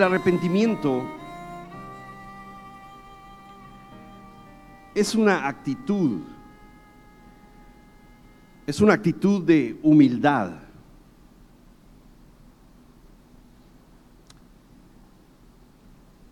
El 0.00 0.04
arrepentimiento 0.04 1.04
es 4.94 5.14
una 5.14 5.46
actitud, 5.46 6.22
es 8.66 8.80
una 8.80 8.94
actitud 8.94 9.44
de 9.44 9.78
humildad. 9.82 10.52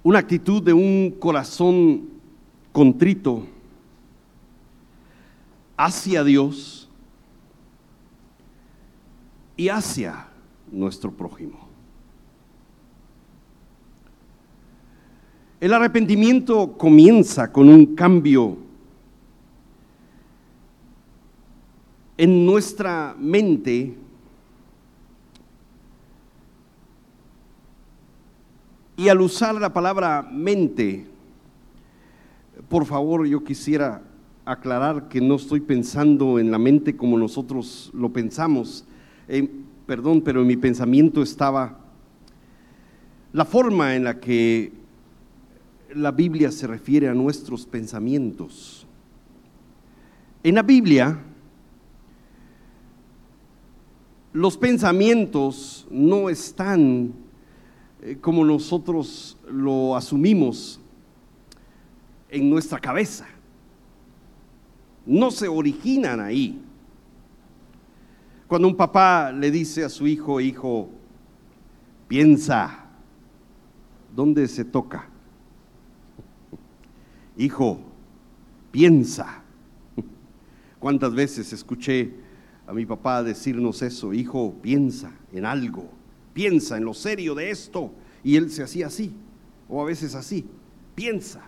Una 0.02 0.20
actitud 0.20 0.62
de 0.62 0.72
un 0.72 1.14
corazón 1.20 2.08
contrito 2.72 3.46
hacia 5.76 6.24
Dios 6.24 6.88
y 9.58 9.68
hacia 9.68 10.26
nuestro 10.72 11.12
prójimo. 11.12 11.67
El 15.60 15.74
arrepentimiento 15.74 16.74
comienza 16.78 17.50
con 17.50 17.68
un 17.68 17.96
cambio 17.96 18.58
en 22.16 22.46
nuestra 22.46 23.16
mente 23.18 23.96
y 28.96 29.08
al 29.08 29.20
usar 29.20 29.56
la 29.56 29.72
palabra 29.72 30.28
mente, 30.32 31.06
por 32.68 32.86
favor 32.86 33.26
yo 33.26 33.42
quisiera 33.42 34.02
aclarar 34.44 35.08
que 35.08 35.20
no 35.20 35.34
estoy 35.34 35.58
pensando 35.58 36.38
en 36.38 36.52
la 36.52 36.58
mente 36.58 36.96
como 36.96 37.18
nosotros 37.18 37.90
lo 37.94 38.12
pensamos. 38.12 38.84
Eh, 39.26 39.48
perdón, 39.86 40.20
pero 40.20 40.42
en 40.42 40.46
mi 40.46 40.56
pensamiento 40.56 41.20
estaba 41.20 41.80
la 43.32 43.44
forma 43.44 43.96
en 43.96 44.04
la 44.04 44.20
que 44.20 44.77
la 45.94 46.10
Biblia 46.10 46.50
se 46.52 46.66
refiere 46.66 47.08
a 47.08 47.14
nuestros 47.14 47.66
pensamientos. 47.66 48.86
En 50.42 50.54
la 50.54 50.62
Biblia, 50.62 51.18
los 54.32 54.56
pensamientos 54.56 55.86
no 55.90 56.28
están 56.28 57.12
eh, 58.02 58.18
como 58.20 58.44
nosotros 58.44 59.36
lo 59.50 59.96
asumimos 59.96 60.80
en 62.28 62.48
nuestra 62.48 62.78
cabeza. 62.78 63.26
No 65.06 65.30
se 65.30 65.48
originan 65.48 66.20
ahí. 66.20 66.62
Cuando 68.46 68.68
un 68.68 68.76
papá 68.76 69.32
le 69.32 69.50
dice 69.50 69.84
a 69.84 69.88
su 69.88 70.06
hijo, 70.06 70.40
hijo, 70.40 70.90
piensa, 72.06 72.86
¿dónde 74.14 74.46
se 74.48 74.64
toca? 74.64 75.08
Hijo, 77.38 77.80
piensa. 78.70 79.42
¿Cuántas 80.78 81.14
veces 81.14 81.52
escuché 81.52 82.12
a 82.66 82.72
mi 82.72 82.84
papá 82.84 83.22
decirnos 83.22 83.80
eso? 83.82 84.12
Hijo, 84.12 84.54
piensa 84.60 85.12
en 85.32 85.46
algo, 85.46 85.88
piensa 86.34 86.76
en 86.76 86.84
lo 86.84 86.94
serio 86.94 87.34
de 87.34 87.50
esto. 87.50 87.92
Y 88.22 88.36
él 88.36 88.50
se 88.50 88.62
hacía 88.62 88.88
así, 88.88 89.12
o 89.68 89.80
a 89.80 89.84
veces 89.84 90.14
así, 90.14 90.44
piensa. 90.94 91.42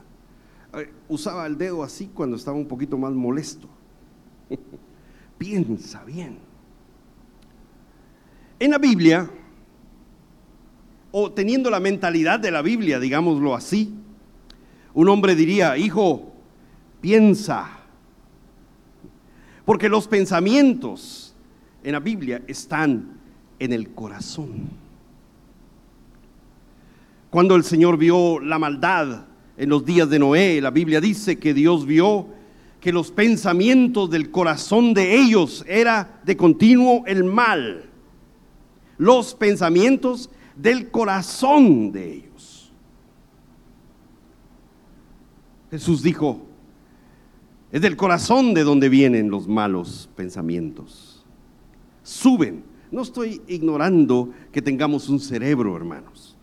Eh, 0.75 0.91
usaba 1.09 1.47
el 1.47 1.59
dedo 1.59 1.83
así 1.83 2.11
cuando 2.15 2.37
estaba 2.37 2.57
un 2.57 2.67
poquito 2.67 2.97
más 2.97 3.13
molesto. 3.13 3.69
piensa 5.39 6.05
bien. 6.05 6.39
En 8.59 8.71
la 8.71 8.79
Biblia, 8.79 9.31
o 11.13 11.33
teniendo 11.33 11.71
la 11.71 11.81
mentalidad 11.81 12.39
de 12.39 12.51
la 12.51 12.63
Biblia, 12.63 13.01
digámoslo 13.01 13.55
así, 13.55 13.95
un 14.95 15.09
hombre 15.09 15.35
diría, 15.35 15.77
hijo, 15.77 16.33
piensa. 17.01 17.79
Porque 19.65 19.89
los 19.89 20.09
pensamientos 20.09 21.35
en 21.83 21.93
la 21.93 22.01
Biblia 22.01 22.43
están 22.47 23.19
en 23.59 23.73
el 23.73 23.91
corazón. 23.91 24.69
Cuando 27.31 27.55
el 27.55 27.63
Señor 27.63 27.97
vio 27.97 28.41
la 28.41 28.59
maldad 28.59 29.27
en 29.57 29.69
los 29.69 29.85
días 29.85 30.11
de 30.11 30.19
Noé, 30.19 30.61
la 30.61 30.71
Biblia 30.71 31.01
dice 31.01 31.39
que 31.39 31.55
Dios 31.55 31.87
vio 31.87 32.27
que 32.81 32.93
los 32.93 33.13
pensamientos 33.13 34.11
del 34.11 34.31
corazón 34.31 34.95
de 34.95 35.17
ellos 35.17 35.65
era 35.69 36.21
de 36.25 36.37
continuo 36.37 37.05
el 37.07 37.25
mal. 37.25 37.85
Los 38.99 39.35
pensamientos 39.35 40.31
del 40.57 40.91
corazón 40.91 41.93
de 41.93 42.15
ellos. 42.15 42.30
Jesús 45.71 46.03
dijo, 46.03 46.41
es 47.73 47.81
del 47.81 47.97
corazón 47.97 48.55
de 48.55 48.65
donde 48.65 48.89
vienen 48.89 49.31
los 49.31 49.47
malos 49.47 50.09
pensamientos. 50.17 51.25
Suben. 52.03 52.65
No 52.91 53.03
estoy 53.03 53.41
ignorando 53.47 54.31
que 54.51 54.61
tengamos 54.61 55.09
un 55.09 55.21
cerebro, 55.21 55.77
hermanos. 55.77 56.37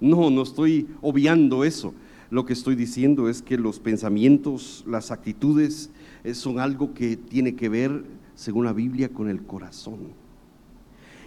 No, 0.00 0.30
no 0.30 0.42
estoy 0.42 0.88
obviando 1.02 1.62
eso. 1.62 1.92
Lo 2.30 2.46
que 2.46 2.54
estoy 2.54 2.74
diciendo 2.74 3.28
es 3.28 3.42
que 3.42 3.58
los 3.58 3.78
pensamientos, 3.78 4.82
las 4.86 5.10
actitudes, 5.10 5.90
eh, 6.24 6.32
son 6.32 6.58
algo 6.58 6.94
que 6.94 7.16
tiene 7.16 7.54
que 7.54 7.68
ver, 7.68 8.04
según 8.34 8.64
la 8.64 8.72
Biblia, 8.72 9.10
con 9.10 9.28
el 9.28 9.42
corazón. 9.42 9.98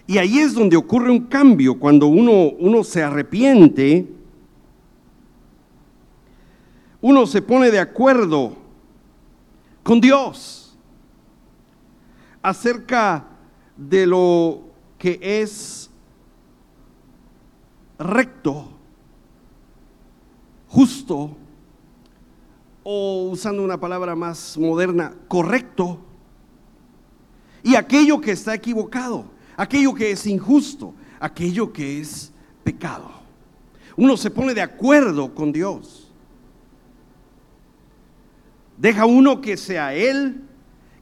Y 0.07 0.17
ahí 0.17 0.39
es 0.39 0.55
donde 0.55 0.75
ocurre 0.75 1.11
un 1.11 1.27
cambio, 1.27 1.77
cuando 1.77 2.07
uno, 2.07 2.49
uno 2.59 2.83
se 2.83 3.03
arrepiente 3.03 4.07
uno 7.01 7.25
se 7.25 7.41
pone 7.41 7.71
de 7.71 7.79
acuerdo 7.79 8.55
con 9.83 9.99
Dios 9.99 10.77
acerca 12.41 13.25
de 13.75 14.05
lo 14.05 14.61
que 14.97 15.19
es 15.21 15.89
recto, 17.97 18.67
justo, 20.67 21.35
o 22.83 23.29
usando 23.31 23.63
una 23.63 23.79
palabra 23.79 24.15
más 24.15 24.57
moderna, 24.57 25.13
correcto, 25.27 25.99
y 27.63 27.75
aquello 27.75 28.19
que 28.21 28.31
está 28.31 28.55
equivocado, 28.55 29.25
aquello 29.55 29.93
que 29.93 30.11
es 30.11 30.25
injusto, 30.25 30.93
aquello 31.19 31.71
que 31.71 31.99
es 31.99 32.31
pecado. 32.63 33.11
Uno 33.95 34.17
se 34.17 34.31
pone 34.31 34.53
de 34.53 34.61
acuerdo 34.61 35.35
con 35.35 35.51
Dios. 35.51 36.00
Deja 38.81 39.05
uno 39.05 39.41
que 39.41 39.57
sea 39.57 39.93
Él 39.93 40.41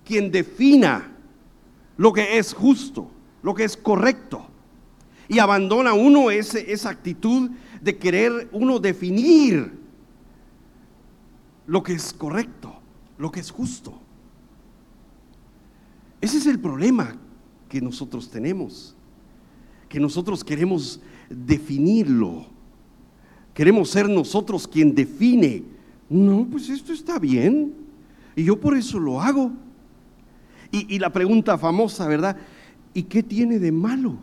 quien 0.04 0.32
defina 0.32 1.16
lo 1.96 2.12
que 2.12 2.38
es 2.38 2.54
justo, 2.54 3.10
lo 3.42 3.56
que 3.56 3.64
es 3.64 3.78
correcto. 3.78 4.46
Y 5.30 5.40
abandona 5.40 5.94
uno 5.94 6.30
ese, 6.30 6.74
esa 6.74 6.90
actitud 6.90 7.52
de 7.82 7.98
querer 7.98 8.50
uno 8.52 8.80
definir 8.80 9.80
lo 11.68 11.82
que 11.82 11.94
es 11.94 12.12
correcto, 12.12 12.76
lo 13.18 13.32
que 13.32 13.40
es 13.40 13.50
justo. 13.50 13.98
Ese 16.20 16.40
es 16.40 16.48
el 16.48 16.60
problema 16.60 17.16
que 17.70 17.80
nosotros 17.80 18.30
tenemos, 18.30 18.94
que 19.88 20.02
nosotros 20.02 20.44
queremos 20.44 21.00
definirlo. 21.30 22.46
Queremos 23.54 23.90
ser 23.90 24.10
nosotros 24.10 24.68
quien 24.68 24.94
define 24.94 25.79
no, 26.10 26.48
pues 26.50 26.70
esto 26.70 26.92
está 26.92 27.20
bien. 27.20 27.74
Y 28.36 28.44
yo 28.44 28.60
por 28.60 28.76
eso 28.76 29.00
lo 29.00 29.22
hago. 29.22 29.52
Y, 30.72 31.00
la 31.00 31.12
pregunta 31.12 31.58
famosa, 31.58 32.08
¿verdad? 32.08 32.38
¿Y 32.94 33.04
qué 33.04 33.24
tiene 33.24 33.58
de 33.58 33.72
malo? 33.72 34.20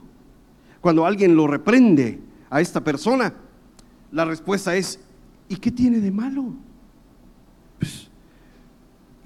Cuando 0.81 1.05
alguien 1.05 1.35
lo 1.35 1.49
reprende 1.49 2.21
a 2.49 2.61
esta 2.61 2.83
persona, 2.83 3.35
la 4.12 4.25
respuesta 4.25 4.77
es, 4.77 5.00
¿y 5.49 5.56
qué 5.56 5.73
tiene 5.73 5.99
de 5.99 6.12
malo? 6.12 6.55
Pues 7.81 8.09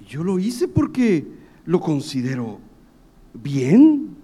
yo 0.07 0.23
lo 0.23 0.39
hice 0.39 0.67
porque 0.67 1.27
lo 1.65 1.79
considero 1.79 2.59
bien. 3.35 4.15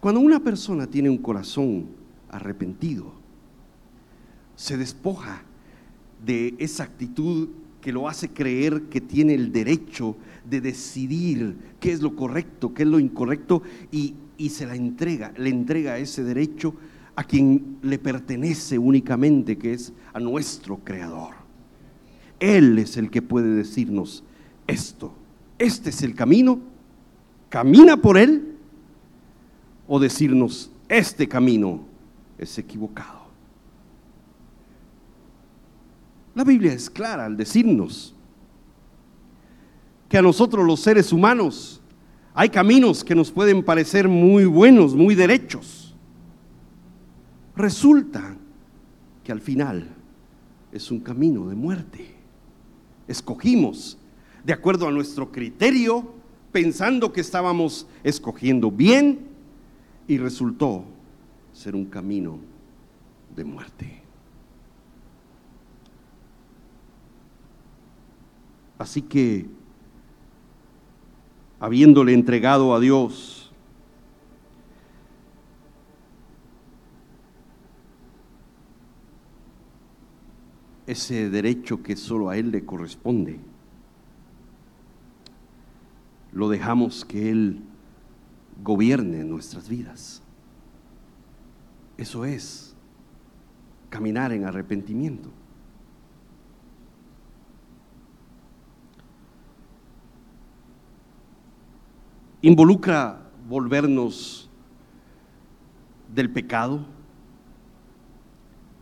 Cuando 0.00 0.20
una 0.20 0.40
persona 0.40 0.88
tiene 0.88 1.10
un 1.10 1.18
corazón 1.18 1.86
arrepentido, 2.28 3.12
se 4.56 4.76
despoja 4.76 5.44
de 6.24 6.54
esa 6.58 6.84
actitud 6.84 7.48
que 7.80 7.92
lo 7.92 8.08
hace 8.08 8.30
creer 8.30 8.82
que 8.84 9.00
tiene 9.00 9.34
el 9.34 9.52
derecho 9.52 10.16
de 10.48 10.60
decidir 10.60 11.56
qué 11.80 11.92
es 11.92 12.02
lo 12.02 12.14
correcto, 12.14 12.74
qué 12.74 12.82
es 12.82 12.88
lo 12.88 12.98
incorrecto, 12.98 13.62
y, 13.90 14.14
se 14.48 14.66
la 14.66 14.74
entrega, 14.74 15.32
le 15.36 15.50
entrega 15.50 15.98
ese 15.98 16.24
derecho 16.24 16.74
a 17.14 17.24
quien 17.24 17.78
le 17.82 17.98
pertenece 17.98 18.78
únicamente, 18.78 19.58
que 19.58 19.74
es 19.74 19.92
a 20.14 20.20
nuestro 20.20 20.78
Creador. 20.78 21.34
Él 22.38 22.78
es 22.78 22.96
el 22.96 23.10
que 23.10 23.20
puede 23.20 23.54
decirnos 23.54 24.24
esto, 24.66 25.12
este 25.58 25.90
es 25.90 26.02
el 26.02 26.14
camino, 26.14 26.58
camina 27.50 27.98
por 27.98 28.16
él, 28.16 28.56
o 29.86 29.98
decirnos, 29.98 30.70
este 30.88 31.28
camino 31.28 31.84
es 32.38 32.56
equivocado. 32.58 33.19
La 36.34 36.44
Biblia 36.44 36.72
es 36.72 36.88
clara 36.88 37.26
al 37.26 37.36
decirnos 37.36 38.14
que 40.08 40.18
a 40.18 40.22
nosotros 40.22 40.66
los 40.66 40.80
seres 40.80 41.12
humanos 41.12 41.80
hay 42.34 42.48
caminos 42.48 43.04
que 43.04 43.14
nos 43.14 43.30
pueden 43.30 43.64
parecer 43.64 44.08
muy 44.08 44.44
buenos, 44.44 44.94
muy 44.94 45.14
derechos. 45.14 45.94
Resulta 47.56 48.36
que 49.24 49.32
al 49.32 49.40
final 49.40 49.88
es 50.72 50.90
un 50.90 51.00
camino 51.00 51.48
de 51.48 51.56
muerte. 51.56 52.14
Escogimos 53.08 53.98
de 54.44 54.52
acuerdo 54.52 54.88
a 54.88 54.92
nuestro 54.92 55.30
criterio, 55.30 56.14
pensando 56.52 57.12
que 57.12 57.20
estábamos 57.20 57.86
escogiendo 58.02 58.70
bien 58.70 59.26
y 60.08 60.18
resultó 60.18 60.84
ser 61.52 61.74
un 61.74 61.86
camino 61.86 62.38
de 63.34 63.44
muerte. 63.44 63.99
Así 68.80 69.02
que, 69.02 69.46
habiéndole 71.58 72.14
entregado 72.14 72.74
a 72.74 72.80
Dios, 72.80 73.52
ese 80.86 81.28
derecho 81.28 81.82
que 81.82 81.94
solo 81.94 82.30
a 82.30 82.38
Él 82.38 82.52
le 82.52 82.64
corresponde, 82.64 83.38
lo 86.32 86.48
dejamos 86.48 87.04
que 87.04 87.30
Él 87.30 87.60
gobierne 88.64 89.24
nuestras 89.24 89.68
vidas. 89.68 90.22
Eso 91.98 92.24
es 92.24 92.74
caminar 93.90 94.32
en 94.32 94.46
arrepentimiento. 94.46 95.28
Involucra 102.42 103.30
volvernos 103.48 104.48
del 106.14 106.30
pecado, 106.30 106.86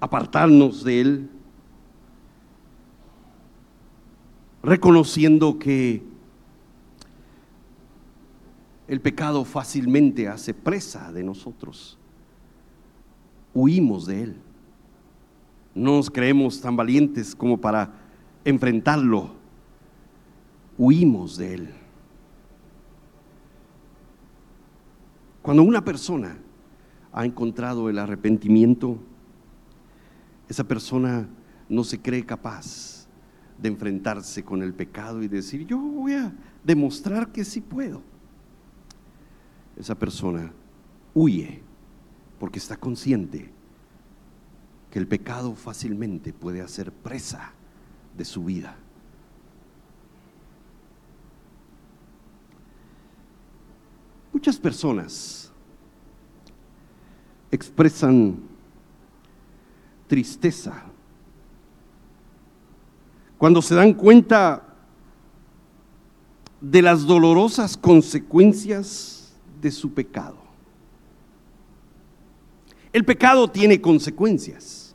apartarnos 0.01 0.85
de 0.85 1.01
él, 1.01 1.31
reconociendo 4.63 5.59
que 5.59 6.03
el 8.87 9.01
pecado 9.01 9.45
fácilmente 9.45 10.29
hace 10.29 10.55
presa 10.55 11.13
de 11.13 11.23
nosotros. 11.23 11.99
Huimos 13.55 14.07
de 14.07 14.23
él. 14.23 14.37
No 15.75 15.97
nos 15.97 16.11
creemos 16.11 16.61
tan 16.61 16.77
valientes 16.77 17.35
como 17.35 17.59
para 17.59 17.93
enfrentarlo. 18.45 19.31
Huimos 20.79 21.37
de 21.37 21.55
él. 21.55 21.78
Cuando 25.49 25.63
una 25.63 25.83
persona 25.83 26.37
ha 27.11 27.25
encontrado 27.25 27.89
el 27.89 27.99
arrepentimiento, 27.99 28.99
esa 30.47 30.63
persona 30.63 31.27
no 31.71 31.85
se 31.85 32.03
cree 32.03 32.27
capaz 32.27 33.09
de 33.57 33.71
enfrentarse 33.71 34.45
con 34.45 34.63
el 34.63 34.75
pecado 34.75 35.23
y 35.23 35.27
decir, 35.27 35.67
yo 35.67 35.79
voy 35.79 36.13
a 36.13 36.35
demostrar 36.63 37.33
que 37.33 37.47
sí 37.47 37.63
puedo 37.63 38.03
esa 39.79 39.99
persona 39.99 40.53
huye 41.15 41.63
porque 42.39 42.59
está 42.59 42.77
consciente 42.77 43.51
que 44.91 44.99
el 44.99 45.09
pecado 45.09 45.55
fácilmente 45.55 46.35
puede 46.35 46.61
hacer 46.61 46.93
presa 46.93 47.55
de 48.19 48.27
su 48.27 48.45
vida. 48.45 48.77
Muchas 54.39 54.57
personas 54.57 55.51
expresan 57.51 58.39
tristeza 60.07 60.81
cuando 63.37 63.61
se 63.61 63.75
dan 63.75 63.95
cuenta 63.95 64.63
de 66.61 66.83
las 66.83 67.05
dolorosas 67.05 67.77
consecuencias 67.77 69.35
de 69.61 69.73
su 69.73 69.93
pecado. 69.93 70.39
El 72.93 73.05
pecado 73.05 73.51
tiene 73.51 73.81
consecuencias. 73.81 74.95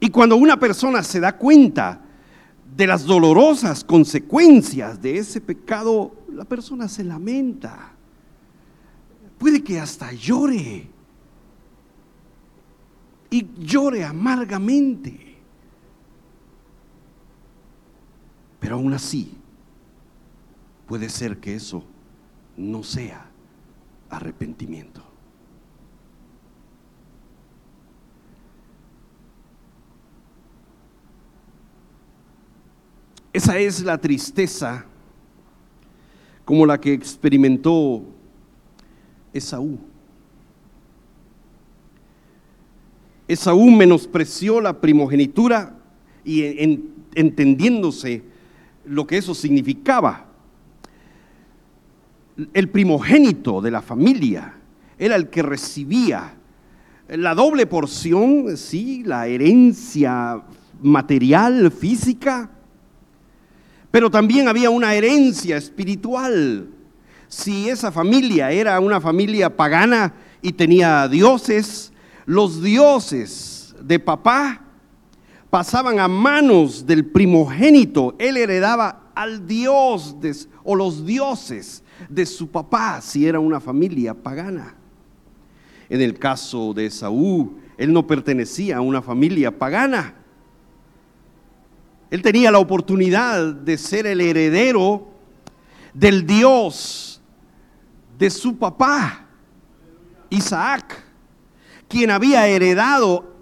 Y 0.00 0.10
cuando 0.10 0.36
una 0.36 0.60
persona 0.60 1.02
se 1.02 1.18
da 1.18 1.34
cuenta 1.38 2.02
de 2.76 2.86
las 2.86 3.04
dolorosas 3.04 3.84
consecuencias 3.84 5.00
de 5.00 5.18
ese 5.18 5.40
pecado, 5.40 6.14
la 6.32 6.44
persona 6.44 6.88
se 6.88 7.04
lamenta. 7.04 7.92
Puede 9.38 9.62
que 9.62 9.78
hasta 9.78 10.12
llore. 10.12 10.88
Y 13.30 13.46
llore 13.58 14.04
amargamente. 14.04 15.36
Pero 18.58 18.76
aún 18.76 18.94
así, 18.94 19.34
puede 20.86 21.08
ser 21.08 21.38
que 21.38 21.54
eso 21.54 21.84
no 22.56 22.82
sea 22.82 23.26
arrepentimiento. 24.08 25.11
Esa 33.32 33.58
es 33.58 33.82
la 33.82 33.98
tristeza 33.98 34.84
como 36.44 36.66
la 36.66 36.80
que 36.80 36.92
experimentó 36.92 38.02
Esaú. 39.32 39.78
Esaú 43.26 43.70
menospreció 43.70 44.60
la 44.60 44.78
primogenitura 44.80 45.74
y 46.24 46.42
entendiéndose 47.14 48.22
lo 48.84 49.06
que 49.06 49.16
eso 49.16 49.34
significaba, 49.34 50.26
el 52.52 52.68
primogénito 52.68 53.60
de 53.60 53.70
la 53.70 53.80
familia 53.80 54.54
era 54.98 55.16
el 55.16 55.28
que 55.28 55.42
recibía 55.42 56.34
la 57.08 57.34
doble 57.34 57.66
porción, 57.66 58.56
sí, 58.56 59.02
la 59.04 59.26
herencia 59.26 60.42
material, 60.82 61.70
física, 61.70 62.50
pero 63.92 64.10
también 64.10 64.48
había 64.48 64.70
una 64.70 64.94
herencia 64.94 65.56
espiritual. 65.56 66.66
Si 67.28 67.68
esa 67.68 67.92
familia 67.92 68.50
era 68.50 68.80
una 68.80 69.00
familia 69.00 69.54
pagana 69.54 70.14
y 70.40 70.52
tenía 70.52 71.06
dioses, 71.08 71.92
los 72.24 72.62
dioses 72.62 73.76
de 73.80 74.00
papá 74.00 74.62
pasaban 75.50 76.00
a 76.00 76.08
manos 76.08 76.86
del 76.86 77.04
primogénito. 77.04 78.16
Él 78.18 78.38
heredaba 78.38 79.10
al 79.14 79.46
dios 79.46 80.16
o 80.64 80.74
los 80.74 81.04
dioses 81.04 81.82
de 82.08 82.24
su 82.24 82.50
papá 82.50 83.00
si 83.02 83.26
era 83.26 83.40
una 83.40 83.60
familia 83.60 84.14
pagana. 84.14 84.74
En 85.90 86.00
el 86.00 86.18
caso 86.18 86.72
de 86.72 86.90
Saúl, 86.90 87.58
él 87.76 87.92
no 87.92 88.06
pertenecía 88.06 88.78
a 88.78 88.80
una 88.80 89.02
familia 89.02 89.58
pagana. 89.58 90.14
Él 92.12 92.20
tenía 92.20 92.50
la 92.50 92.58
oportunidad 92.58 93.54
de 93.54 93.78
ser 93.78 94.04
el 94.06 94.20
heredero 94.20 95.08
del 95.94 96.26
Dios 96.26 97.22
de 98.18 98.28
su 98.28 98.58
papá, 98.58 99.24
Isaac, 100.28 101.02
quien 101.88 102.10
había 102.10 102.46
heredado 102.46 103.32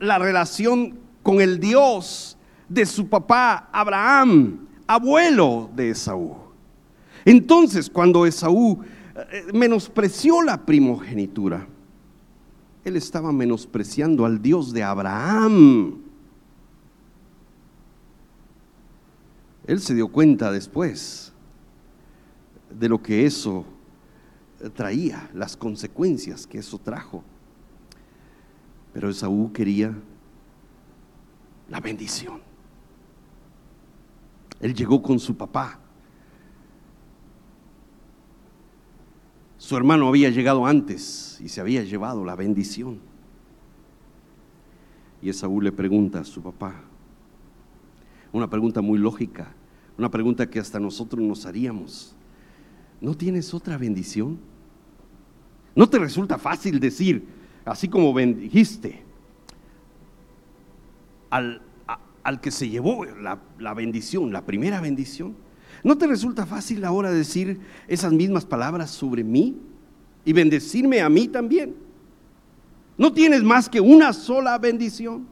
la 0.00 0.18
relación 0.18 0.98
con 1.22 1.40
el 1.40 1.60
Dios 1.60 2.36
de 2.68 2.84
su 2.84 3.08
papá 3.08 3.68
Abraham, 3.70 4.66
abuelo 4.84 5.70
de 5.72 5.90
Esaú. 5.90 6.34
Entonces, 7.24 7.88
cuando 7.88 8.26
Esaú 8.26 8.80
eh, 9.14 9.44
menospreció 9.54 10.42
la 10.42 10.66
primogenitura, 10.66 11.64
él 12.84 12.96
estaba 12.96 13.30
menospreciando 13.30 14.26
al 14.26 14.42
Dios 14.42 14.72
de 14.72 14.82
Abraham. 14.82 16.07
Él 19.68 19.80
se 19.80 19.94
dio 19.94 20.08
cuenta 20.08 20.50
después 20.50 21.32
de 22.68 22.88
lo 22.88 23.00
que 23.00 23.24
eso 23.24 23.64
traía, 24.74 25.30
las 25.32 25.56
consecuencias 25.56 26.44
que 26.44 26.58
eso 26.58 26.78
trajo. 26.78 27.22
Pero 28.92 29.08
Esaú 29.08 29.52
quería 29.52 29.94
la 31.68 31.78
bendición. 31.78 32.40
Él 34.58 34.74
llegó 34.74 35.00
con 35.00 35.20
su 35.20 35.36
papá 35.36 35.78
Su 39.68 39.76
hermano 39.76 40.08
había 40.08 40.30
llegado 40.30 40.64
antes 40.64 41.38
y 41.44 41.48
se 41.50 41.60
había 41.60 41.82
llevado 41.82 42.24
la 42.24 42.36
bendición. 42.36 43.00
Y 45.20 45.28
Esaú 45.28 45.60
le 45.60 45.72
pregunta 45.72 46.20
a 46.20 46.24
su 46.24 46.40
papá, 46.40 46.76
una 48.32 48.48
pregunta 48.48 48.80
muy 48.80 48.98
lógica, 48.98 49.52
una 49.98 50.10
pregunta 50.10 50.48
que 50.48 50.60
hasta 50.60 50.78
nosotros 50.78 51.20
nos 51.20 51.44
haríamos. 51.44 52.14
¿No 53.00 53.16
tienes 53.16 53.52
otra 53.52 53.76
bendición? 53.76 54.38
¿No 55.74 55.88
te 55.88 55.98
resulta 55.98 56.38
fácil 56.38 56.78
decir, 56.78 57.26
así 57.64 57.88
como 57.88 58.14
bendijiste 58.14 59.02
al, 61.30 61.62
al 62.22 62.40
que 62.40 62.50
se 62.50 62.68
llevó 62.68 63.04
la, 63.04 63.40
la 63.58 63.74
bendición, 63.74 64.32
la 64.32 64.46
primera 64.46 64.80
bendición? 64.80 65.34
¿No 65.82 65.98
te 65.98 66.06
resulta 66.06 66.46
fácil 66.46 66.84
ahora 66.84 67.10
decir 67.10 67.60
esas 67.88 68.12
mismas 68.12 68.44
palabras 68.44 68.90
sobre 68.90 69.24
mí 69.24 69.56
y 70.24 70.32
bendecirme 70.32 71.00
a 71.00 71.08
mí 71.08 71.26
también? 71.28 71.74
¿No 72.96 73.12
tienes 73.12 73.42
más 73.42 73.68
que 73.68 73.80
una 73.80 74.12
sola 74.12 74.58
bendición? 74.58 75.26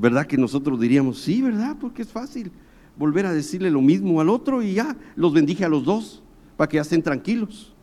¿Verdad 0.00 0.26
que 0.26 0.38
nosotros 0.38 0.80
diríamos, 0.80 1.20
sí, 1.20 1.42
verdad? 1.42 1.76
Porque 1.78 2.00
es 2.00 2.08
fácil 2.08 2.50
volver 2.96 3.26
a 3.26 3.34
decirle 3.34 3.70
lo 3.70 3.82
mismo 3.82 4.18
al 4.22 4.30
otro 4.30 4.62
y 4.62 4.72
ya 4.72 4.96
los 5.14 5.34
bendije 5.34 5.62
a 5.66 5.68
los 5.68 5.84
dos 5.84 6.22
para 6.56 6.70
que 6.70 6.76
ya 6.76 6.80
estén 6.80 7.02
tranquilos. 7.02 7.74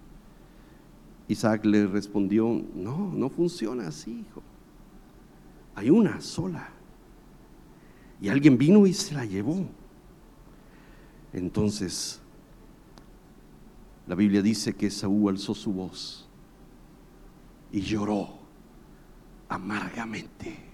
Isaac 1.28 1.64
le 1.64 1.86
respondió, 1.86 2.64
no, 2.74 3.14
no 3.14 3.30
funciona 3.30 3.88
así, 3.88 4.26
hijo. 4.28 4.42
Hay 5.76 5.92
una 5.92 6.20
sola. 6.20 6.70
Y 8.20 8.30
alguien 8.30 8.58
vino 8.58 8.88
y 8.88 8.94
se 8.94 9.14
la 9.14 9.24
llevó. 9.24 9.68
Entonces, 11.34 12.20
la 14.08 14.16
Biblia 14.16 14.42
dice 14.42 14.74
que 14.74 14.90
Saúl 14.90 15.34
alzó 15.34 15.54
su 15.54 15.72
voz 15.72 16.28
y 17.72 17.82
lloró 17.82 18.40
amargamente. 19.50 20.67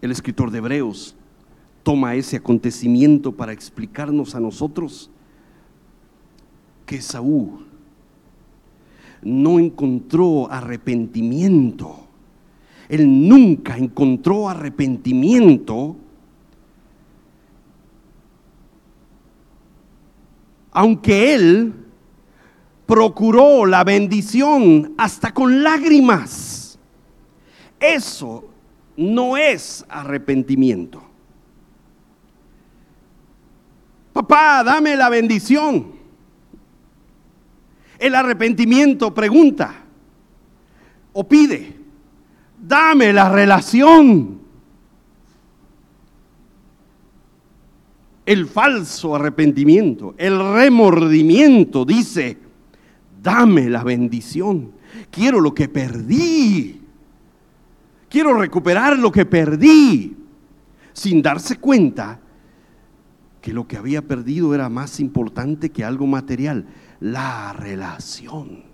El 0.00 0.10
escritor 0.10 0.50
de 0.50 0.58
Hebreos 0.58 1.14
toma 1.82 2.14
ese 2.14 2.36
acontecimiento 2.36 3.32
para 3.32 3.52
explicarnos 3.52 4.34
a 4.34 4.40
nosotros 4.40 5.10
que 6.86 7.00
Saúl 7.00 7.66
no 9.22 9.58
encontró 9.58 10.50
arrepentimiento 10.50 12.10
él 12.90 13.28
nunca 13.28 13.76
encontró 13.76 14.48
arrepentimiento, 14.48 15.94
aunque 20.72 21.34
él 21.34 21.72
procuró 22.86 23.64
la 23.64 23.84
bendición 23.84 24.94
hasta 24.98 25.32
con 25.32 25.62
lágrimas. 25.62 26.80
Eso 27.78 28.49
no 28.96 29.36
es 29.36 29.84
arrepentimiento. 29.88 31.02
Papá, 34.12 34.62
dame 34.64 34.96
la 34.96 35.08
bendición. 35.08 35.92
El 37.98 38.14
arrepentimiento 38.14 39.12
pregunta 39.12 39.84
o 41.12 41.28
pide 41.28 41.80
dame 42.60 43.12
la 43.12 43.30
relación. 43.30 44.40
El 48.26 48.46
falso 48.46 49.16
arrepentimiento, 49.16 50.14
el 50.16 50.38
remordimiento 50.54 51.84
dice, 51.84 52.38
dame 53.20 53.68
la 53.68 53.82
bendición. 53.82 54.72
Quiero 55.10 55.40
lo 55.40 55.52
que 55.52 55.68
perdí. 55.68 56.79
Quiero 58.10 58.34
recuperar 58.34 58.98
lo 58.98 59.12
que 59.12 59.24
perdí. 59.24 60.16
Sin 60.92 61.22
darse 61.22 61.58
cuenta 61.58 62.18
que 63.40 63.52
lo 63.52 63.68
que 63.68 63.76
había 63.76 64.02
perdido 64.02 64.52
era 64.52 64.68
más 64.68 64.98
importante 64.98 65.70
que 65.70 65.84
algo 65.84 66.08
material, 66.08 66.66
la 66.98 67.52
relación. 67.52 68.64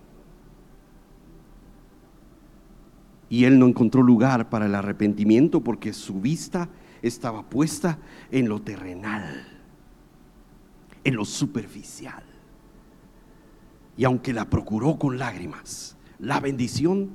Y 3.29 3.45
él 3.45 3.59
no 3.59 3.67
encontró 3.67 4.03
lugar 4.03 4.49
para 4.49 4.67
el 4.67 4.75
arrepentimiento 4.75 5.63
porque 5.63 5.93
su 5.93 6.21
vista 6.21 6.71
estaba 7.03 7.43
puesta 7.43 7.99
en 8.31 8.49
lo 8.49 8.63
terrenal, 8.63 9.47
en 11.05 11.15
lo 11.15 11.27
superficial. 11.27 12.25
Y 13.99 14.05
aunque 14.05 14.33
la 14.33 14.49
procuró 14.49 14.99
con 14.99 15.19
lágrimas, 15.19 15.97
la 16.19 16.41
bendición 16.41 17.11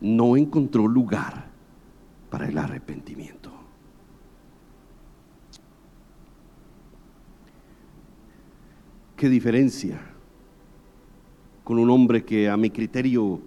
no 0.00 0.36
encontró 0.36 0.88
lugar 0.88 1.49
para 2.30 2.46
el 2.46 2.56
arrepentimiento. 2.56 3.50
¿Qué 9.16 9.28
diferencia 9.28 10.00
con 11.64 11.78
un 11.78 11.90
hombre 11.90 12.24
que 12.24 12.48
a 12.48 12.56
mi 12.56 12.70
criterio 12.70 13.40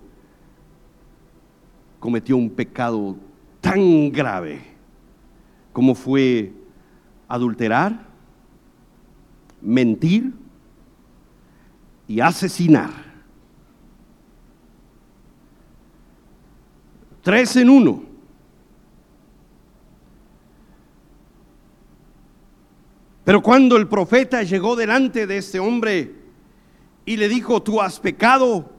cometió 2.00 2.38
un 2.38 2.50
pecado 2.50 3.16
tan 3.60 4.12
grave 4.12 4.62
como 5.74 5.96
fue 5.96 6.54
adulterar, 7.28 8.06
mentir 9.60 10.34
y 12.08 12.20
asesinar. 12.20 12.92
Tres 17.24 17.56
en 17.56 17.70
uno. 17.70 18.13
Pero 23.24 23.42
cuando 23.42 23.78
el 23.78 23.88
profeta 23.88 24.44
llegó 24.44 24.76
delante 24.76 25.26
de 25.28 25.38
este 25.38 25.60
hombre 25.60 26.14
y 27.06 27.18
le 27.18 27.30
dijo, 27.30 27.64
tú 27.64 27.82
has 27.82 28.00
pecado, 28.00 28.70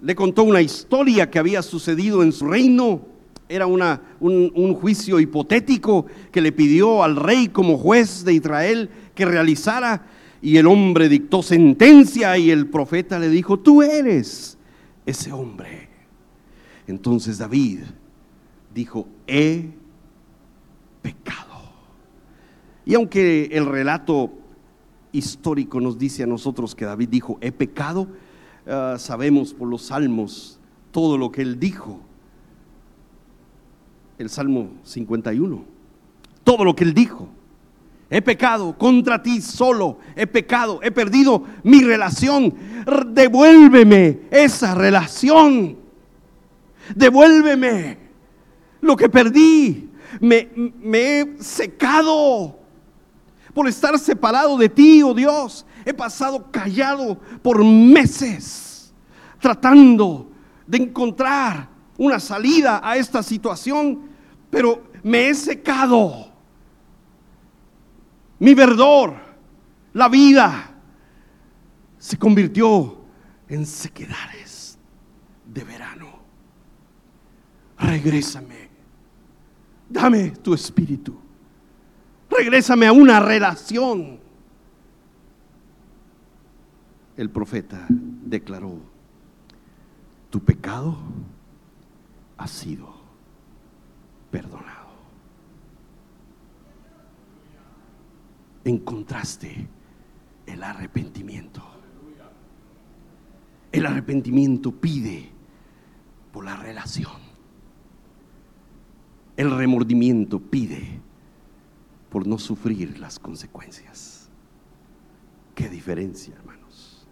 le 0.00 0.14
contó 0.14 0.44
una 0.44 0.62
historia 0.62 1.30
que 1.30 1.38
había 1.38 1.62
sucedido 1.62 2.22
en 2.22 2.32
su 2.32 2.46
reino. 2.46 3.02
Era 3.48 3.66
una, 3.66 4.02
un, 4.20 4.52
un, 4.54 4.74
juicio 4.74 5.20
hipotético 5.20 6.06
que 6.30 6.40
le 6.40 6.52
pidió 6.52 7.02
al 7.02 7.16
rey 7.16 7.48
como 7.48 7.78
juez 7.78 8.24
de 8.24 8.34
Israel 8.34 8.90
que 9.14 9.24
realizara. 9.24 10.06
Y 10.40 10.56
el 10.56 10.66
hombre 10.66 11.08
dictó 11.08 11.42
sentencia 11.42 12.38
y 12.38 12.50
el 12.50 12.68
profeta 12.68 13.18
le 13.18 13.28
dijo, 13.28 13.58
tú 13.58 13.82
eres 13.82 14.56
ese 15.04 15.32
hombre. 15.32 15.88
Entonces 16.86 17.38
David 17.38 17.80
dijo, 18.74 19.08
he 19.26 19.70
pecado. 21.02 21.47
Y 22.88 22.94
aunque 22.96 23.50
el 23.52 23.66
relato 23.66 24.32
histórico 25.12 25.80
nos 25.80 25.96
dice 25.96 26.24
a 26.24 26.26
nosotros 26.26 26.74
que 26.74 26.84
David 26.84 27.08
dijo, 27.08 27.38
he 27.40 27.52
pecado, 27.52 28.08
Ah, 28.70 28.96
sabemos 28.98 29.54
por 29.54 29.66
los 29.66 29.80
salmos 29.86 30.60
todo 30.90 31.16
lo 31.16 31.32
que 31.32 31.40
él 31.40 31.58
dijo. 31.58 32.00
El 34.18 34.28
Salmo 34.28 34.72
51. 34.82 35.64
Todo 36.44 36.64
lo 36.64 36.76
que 36.76 36.84
él 36.84 36.92
dijo. 36.92 37.30
He 38.10 38.20
pecado 38.20 38.76
contra 38.76 39.22
ti 39.22 39.40
solo, 39.40 39.98
he 40.16 40.26
pecado, 40.26 40.80
he 40.82 40.90
perdido 40.90 41.44
mi 41.62 41.82
relación. 41.82 42.54
Devuélveme 43.08 44.20
esa 44.30 44.74
relación. 44.74 45.76
Devuélveme 46.94 47.98
lo 48.82 48.96
que 48.96 49.08
perdí. 49.08 49.88
Me, 50.20 50.48
me 50.54 51.20
he 51.20 51.42
secado 51.42 52.57
por 53.58 53.66
estar 53.66 53.98
separado 53.98 54.56
de 54.56 54.68
ti, 54.68 55.02
oh 55.02 55.12
Dios. 55.12 55.66
He 55.84 55.92
pasado 55.92 56.48
callado 56.48 57.18
por 57.42 57.64
meses 57.64 58.94
tratando 59.40 60.30
de 60.64 60.78
encontrar 60.78 61.68
una 61.96 62.20
salida 62.20 62.80
a 62.84 62.96
esta 62.96 63.20
situación, 63.20 64.10
pero 64.48 64.84
me 65.02 65.28
he 65.28 65.34
secado. 65.34 66.32
Mi 68.38 68.54
verdor, 68.54 69.16
la 69.92 70.08
vida, 70.08 70.76
se 71.98 72.16
convirtió 72.16 72.96
en 73.48 73.66
sequedades 73.66 74.78
de 75.44 75.64
verano. 75.64 76.20
Regrésame. 77.76 78.68
Dame 79.88 80.30
tu 80.30 80.54
espíritu. 80.54 81.27
Regrésame 82.38 82.86
a 82.86 82.92
una 82.92 83.18
relación 83.18 84.20
el 87.16 87.30
profeta 87.30 87.84
declaró, 87.90 88.78
tu 90.30 90.38
pecado 90.38 90.96
ha 92.36 92.46
sido 92.46 92.94
perdonado. 94.30 94.78
encontraste 98.64 99.66
el 100.46 100.62
arrepentimiento. 100.62 101.62
El 103.72 103.86
arrepentimiento 103.86 104.72
pide 104.72 105.30
por 106.32 106.44
la 106.44 106.54
relación. 106.54 107.12
El 109.36 109.56
remordimiento 109.56 110.38
pide 110.38 111.00
por 112.10 112.26
no 112.26 112.38
sufrir 112.38 112.98
las 112.98 113.18
consecuencias. 113.18 114.28
Qué 115.54 115.68
diferencia, 115.68 116.34
hermanos. 116.34 117.06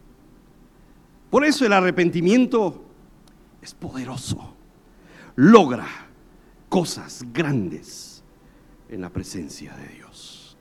Por 1.31 1.45
eso 1.45 1.67
el 1.67 1.73
arrepentimiento 1.73 2.83
es 3.61 3.75
poderoso. 3.75 4.55
Logra 5.35 5.87
cosas 6.69 7.25
grandes 7.33 8.23
en 8.89 9.01
la 9.01 9.11
presencia 9.11 9.75
de 9.77 9.89
Dios. 9.95 10.57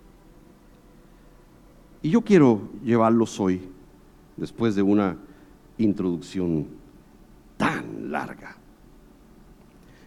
Y 2.02 2.10
yo 2.10 2.22
quiero 2.22 2.70
llevarlos 2.84 3.40
hoy, 3.40 3.70
después 4.38 4.76
de 4.76 4.82
una 4.82 5.18
introducción 5.78 6.68
tan 7.58 8.12
larga, 8.12 8.58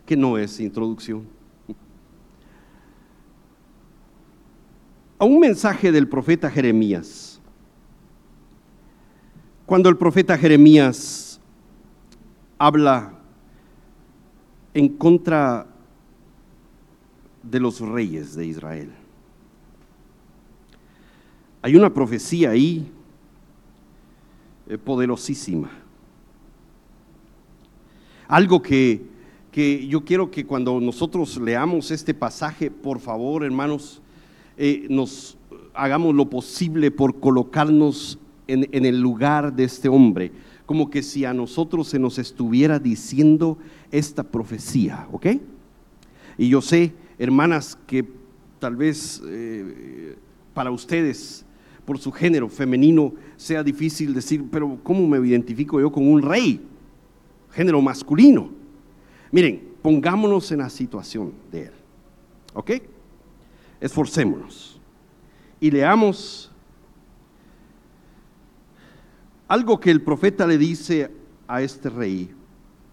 que 0.07 0.17
no 0.17 0.39
es 0.39 0.61
introducción, 0.61 1.27
a 5.19 5.25
un 5.25 5.41
mensaje 5.41 5.91
del 5.91 6.09
profeta 6.09 6.51
Jeremías. 6.51 7.41
Cuando 9.67 9.89
el 9.89 9.97
profeta 9.97 10.39
Jeremías 10.39 11.41
habla 12.59 13.13
en 14.75 14.89
contra 14.89 15.67
de 17.43 17.61
los 17.61 17.81
reyes 17.81 18.35
de 18.35 18.47
Israel. 18.47 18.93
Hay 21.63 21.77
una 21.77 21.93
profecía 21.93 22.51
ahí 22.51 22.91
eh, 24.69 24.79
poderosísima. 24.79 25.71
Algo 28.29 28.61
que, 28.61 29.07
que, 29.51 29.87
yo 29.87 30.05
quiero 30.05 30.31
que 30.31 30.47
cuando 30.47 30.79
nosotros 30.81 31.37
leamos 31.39 31.91
este 31.91 32.13
pasaje, 32.13 32.71
por 32.71 33.01
favor, 33.01 33.45
hermanos, 33.45 34.03
eh, 34.59 34.87
nos 34.91 35.39
hagamos 35.73 36.15
lo 36.15 36.29
posible 36.29 36.91
por 36.91 37.21
colocarnos 37.21 38.19
en, 38.47 38.69
en 38.73 38.85
el 38.85 39.01
lugar 39.01 39.55
de 39.55 39.65
este 39.65 39.89
hombre, 39.89 40.33
como 40.67 40.91
que 40.91 41.03
si 41.03 41.25
a 41.25 41.33
nosotros 41.33 41.89
se 41.89 41.99
nos 41.99 42.19
estuviera 42.19 42.79
diciendo 42.79 43.57
esta 43.91 44.23
profecía, 44.23 45.09
¿ok? 45.13 45.27
Y 46.37 46.49
yo 46.49 46.61
sé, 46.61 46.93
hermanas, 47.19 47.79
que 47.87 48.05
tal 48.59 48.77
vez 48.77 49.23
eh, 49.27 50.17
para 50.55 50.71
ustedes, 50.71 51.45
por 51.85 51.99
su 51.99 52.13
género 52.13 52.49
femenino, 52.49 53.15
sea 53.37 53.63
difícil 53.63 54.13
decir, 54.13 54.45
pero 54.51 54.79
¿cómo 54.83 55.07
me 55.07 55.27
identifico 55.27 55.81
yo 55.81 55.91
con 55.91 56.07
un 56.07 56.21
rey? 56.21 56.61
Género 57.51 57.81
masculino. 57.81 58.51
Miren, 59.31 59.69
pongámonos 59.83 60.51
en 60.53 60.59
la 60.59 60.71
situación 60.71 61.33
de 61.51 61.63
él, 61.63 61.73
¿ok? 62.55 62.71
Esforcémonos 63.81 64.81
y 65.61 65.71
leamos 65.71 66.51
algo 69.47 69.81
que 69.81 69.91
el 69.91 70.03
profeta 70.03 70.47
le 70.47 70.59
dice 70.59 71.11
a 71.47 71.63
este 71.63 71.89
rey 71.89 72.35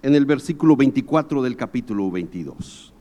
en 0.02 0.16
el 0.16 0.26
versículo 0.26 0.76
24 0.76 1.42
del 1.42 1.58
capítulo 1.58 2.10
22. 2.12 2.94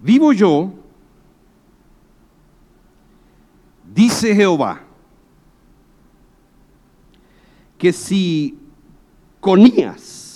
Vivo 0.00 0.32
yo, 0.32 0.72
dice 3.92 4.34
Jehová, 4.34 4.80
que 7.76 7.92
si 7.92 8.58
Conías, 9.40 10.27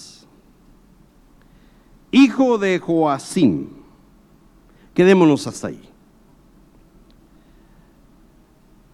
hijo 2.12 2.59
de 2.59 2.79
Joacim, 2.79 3.68
quedémonos 4.94 5.46
hasta 5.46 5.68
ahí. 5.68 5.81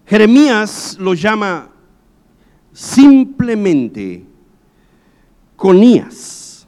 Jeremías 0.07 0.97
lo 0.99 1.13
llama 1.13 1.69
simplemente 2.73 4.25
Conías, 5.55 6.65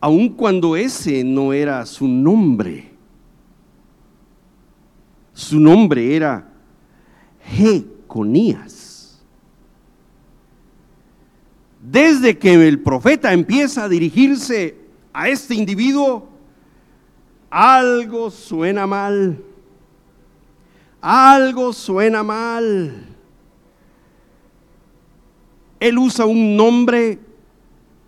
aun 0.00 0.28
cuando 0.30 0.76
ese 0.76 1.24
no 1.24 1.52
era 1.52 1.84
su 1.84 2.06
nombre. 2.06 2.92
Su 5.34 5.60
nombre 5.60 6.16
era 6.16 6.48
Jeconías. 7.44 8.77
Desde 11.90 12.38
que 12.38 12.68
el 12.68 12.80
profeta 12.80 13.32
empieza 13.32 13.84
a 13.84 13.88
dirigirse 13.88 14.76
a 15.12 15.28
este 15.28 15.54
individuo, 15.54 16.28
algo 17.50 18.30
suena 18.30 18.86
mal 18.86 19.42
algo 21.00 21.72
suena 21.72 22.22
mal. 22.22 23.06
Él 25.80 25.98
usa 25.98 26.26
un 26.26 26.56
nombre 26.56 27.18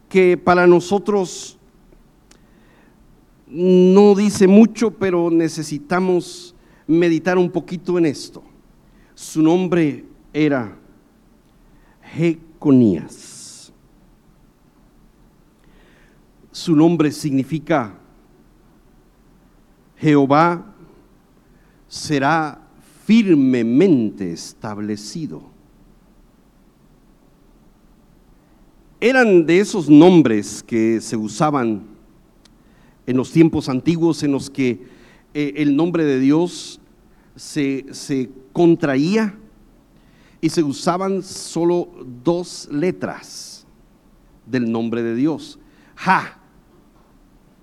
que 0.08 0.36
para 0.36 0.66
nosotros 0.66 1.56
no 3.46 4.14
dice 4.14 4.46
mucho, 4.46 4.90
pero 4.90 5.30
necesitamos 5.30 6.54
meditar 6.86 7.38
un 7.38 7.50
poquito 7.50 7.98
en 7.98 8.06
esto. 8.06 8.42
Su 9.14 9.42
nombre 9.42 10.04
era 10.32 10.76
Jeconías. 12.02 13.29
Su 16.60 16.76
nombre 16.76 17.10
significa 17.10 17.94
Jehová 19.96 20.74
será 21.88 22.60
firmemente 23.06 24.30
establecido. 24.30 25.42
Eran 29.00 29.46
de 29.46 29.58
esos 29.58 29.88
nombres 29.88 30.62
que 30.62 31.00
se 31.00 31.16
usaban 31.16 31.80
en 33.06 33.16
los 33.16 33.32
tiempos 33.32 33.70
antiguos 33.70 34.22
en 34.22 34.32
los 34.32 34.50
que 34.50 34.86
eh, 35.32 35.54
el 35.56 35.74
nombre 35.74 36.04
de 36.04 36.20
Dios 36.20 36.78
se, 37.36 37.86
se 37.92 38.28
contraía 38.52 39.34
y 40.42 40.50
se 40.50 40.62
usaban 40.62 41.22
solo 41.22 41.88
dos 42.22 42.68
letras 42.70 43.66
del 44.44 44.70
nombre 44.70 45.02
de 45.02 45.14
Dios. 45.14 45.58
Ja, 45.96 46.36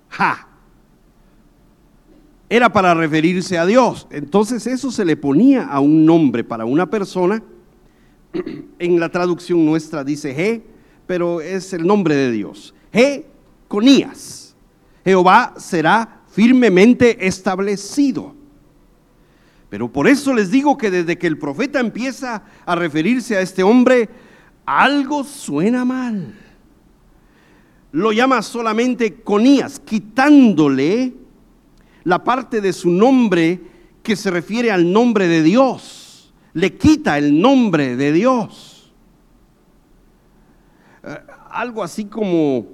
ja 0.10 0.48
era 2.50 2.72
para 2.72 2.94
referirse 2.94 3.58
a 3.58 3.66
Dios. 3.66 4.08
Entonces 4.10 4.68
eso 4.68 4.92
se 4.92 5.06
le 5.06 5.18
ponía 5.18 5.66
a 5.66 5.80
un 5.80 6.06
nombre 6.06 6.44
para 6.44 6.66
una 6.66 6.90
persona. 6.90 7.44
En 8.80 9.00
la 9.00 9.10
traducción 9.10 9.66
nuestra 9.66 10.04
dice 10.04 10.36
G, 10.36 10.62
pero 11.08 11.42
es 11.42 11.74
el 11.74 11.86
nombre 11.86 12.16
de 12.16 12.32
Dios. 12.32 12.76
G, 12.94 13.26
Conías. 13.68 14.56
Jehová 15.04 15.56
será 15.58 16.22
firmemente 16.30 17.26
establecido. 17.26 18.36
Pero 19.70 19.92
por 19.92 20.08
eso 20.08 20.34
les 20.34 20.52
digo 20.52 20.78
que 20.78 20.92
desde 20.92 21.18
que 21.18 21.28
el 21.28 21.38
profeta 21.38 21.80
empieza 21.80 22.44
a 22.66 22.76
referirse 22.76 23.36
a 23.36 23.42
este 23.42 23.64
hombre, 23.64 24.10
algo 24.66 25.24
suena 25.24 25.84
mal. 25.84 26.36
Lo 27.98 28.12
llama 28.12 28.44
solamente 28.44 29.22
Conías, 29.24 29.80
quitándole 29.80 31.16
la 32.04 32.24
parte 32.24 32.62
de 32.62 32.72
su 32.72 32.92
nombre 32.92 33.60
que 34.04 34.16
se 34.16 34.30
refiere 34.30 34.70
al 34.70 34.92
nombre 34.92 35.28
de 35.28 35.42
Dios. 35.42 36.32
Le 36.54 36.78
quita 36.78 37.18
el 37.18 37.42
nombre 37.42 37.96
de 37.96 38.12
Dios. 38.12 38.94
Eh, 41.04 41.18
algo 41.50 41.82
así 41.84 42.06
como, 42.06 42.68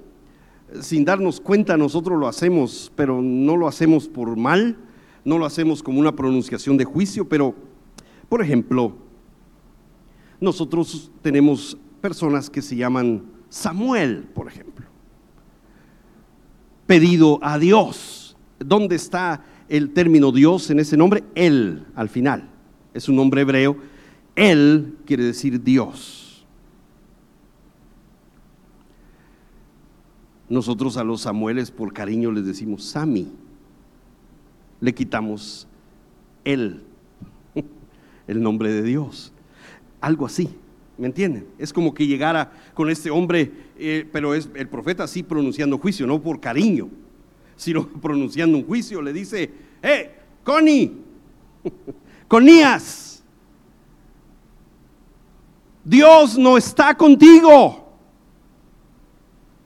sin 0.81 1.05
darnos 1.05 1.39
cuenta, 1.39 1.77
nosotros 1.77 2.19
lo 2.19 2.27
hacemos, 2.27 2.91
pero 2.93 3.21
no 3.21 3.55
lo 3.55 3.69
hacemos 3.69 4.09
por 4.09 4.35
mal, 4.35 4.77
no 5.23 5.37
lo 5.37 5.45
hacemos 5.45 5.81
como 5.81 6.01
una 6.01 6.13
pronunciación 6.13 6.75
de 6.75 6.83
juicio, 6.83 7.29
pero, 7.29 7.55
por 8.27 8.41
ejemplo, 8.41 8.93
nosotros 10.41 11.09
tenemos 11.21 11.77
personas 12.01 12.49
que 12.49 12.61
se 12.61 12.75
llaman 12.75 13.23
Samuel, 13.47 14.25
por 14.35 14.49
ejemplo, 14.49 14.87
pedido 16.87 17.39
a 17.41 17.57
Dios 17.57 18.23
¿Dónde 18.63 18.95
está 18.95 19.43
el 19.69 19.91
término 19.91 20.31
Dios 20.31 20.69
en 20.69 20.79
ese 20.79 20.97
nombre? 20.97 21.23
Él, 21.35 21.85
al 21.95 22.09
final. 22.09 22.49
Es 22.93 23.09
un 23.09 23.15
nombre 23.15 23.41
hebreo. 23.41 23.77
Él 24.35 24.97
quiere 25.05 25.23
decir 25.23 25.61
Dios. 25.61 26.45
Nosotros 30.49 30.97
a 30.97 31.03
los 31.03 31.21
Samueles 31.21 31.71
por 31.71 31.93
cariño 31.93 32.31
les 32.31 32.45
decimos 32.45 32.83
Sami. 32.83 33.31
Le 34.79 34.93
quitamos 34.93 35.67
él, 36.43 36.83
el 38.27 38.41
nombre 38.41 38.71
de 38.71 38.83
Dios. 38.83 39.31
Algo 40.01 40.25
así, 40.25 40.49
¿me 40.97 41.07
entienden? 41.07 41.47
Es 41.57 41.73
como 41.73 41.93
que 41.93 42.05
llegara 42.07 42.51
con 42.73 42.89
este 42.89 43.09
hombre, 43.09 43.51
eh, 43.77 44.07
pero 44.11 44.33
es 44.33 44.49
el 44.55 44.67
profeta 44.67 45.03
así 45.03 45.23
pronunciando 45.23 45.77
juicio, 45.77 46.05
no 46.05 46.21
por 46.21 46.39
cariño, 46.39 46.89
sino 47.55 47.87
pronunciando 48.01 48.57
un 48.57 48.65
juicio. 48.65 49.01
Le 49.01 49.13
dice, 49.13 49.51
¡eh, 49.81 50.15
Connie! 50.43 50.91
Conías, 52.27 53.23
Dios 55.83 56.37
no 56.37 56.57
está 56.57 56.95
contigo. 56.95 57.93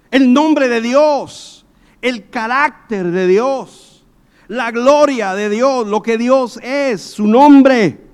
El 0.09 0.33
nombre 0.33 0.67
de 0.67 0.81
Dios, 0.81 1.65
el 2.01 2.29
carácter 2.29 3.11
de 3.11 3.27
Dios, 3.27 4.05
la 4.47 4.71
gloria 4.71 5.33
de 5.33 5.49
Dios, 5.49 5.87
lo 5.87 6.01
que 6.01 6.17
Dios 6.17 6.59
es, 6.63 7.01
su 7.01 7.27
nombre, 7.27 8.06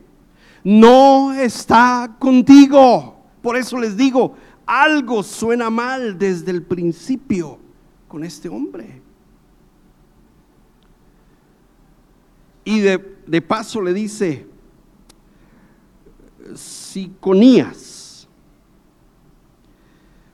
no 0.63 1.33
está 1.33 2.15
contigo. 2.19 3.17
Por 3.41 3.57
eso 3.57 3.77
les 3.77 3.97
digo, 3.97 4.35
algo 4.65 5.23
suena 5.23 5.69
mal 5.69 6.17
desde 6.17 6.51
el 6.51 6.63
principio 6.63 7.59
con 8.07 8.23
este 8.23 8.47
hombre. 8.47 9.01
Y 12.65 12.79
de, 12.79 13.17
de 13.27 13.41
paso 13.41 13.81
le 13.81 13.93
dice, 13.93 14.47
si 16.55 17.11
Conías 17.19 18.27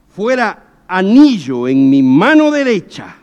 fuera 0.10 0.84
anillo 0.88 1.68
en 1.68 1.90
mi 1.90 2.04
mano 2.04 2.52
derecha, 2.52 3.16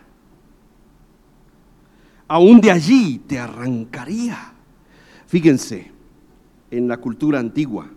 aún 2.27 2.61
de 2.61 2.71
allí 2.71 3.19
te 3.19 3.39
arrancaría. 3.39 4.55
Fíjense, 5.27 5.96
en 6.77 6.89
la 6.89 6.99
cultura 6.99 7.39
antigua, 7.39 7.89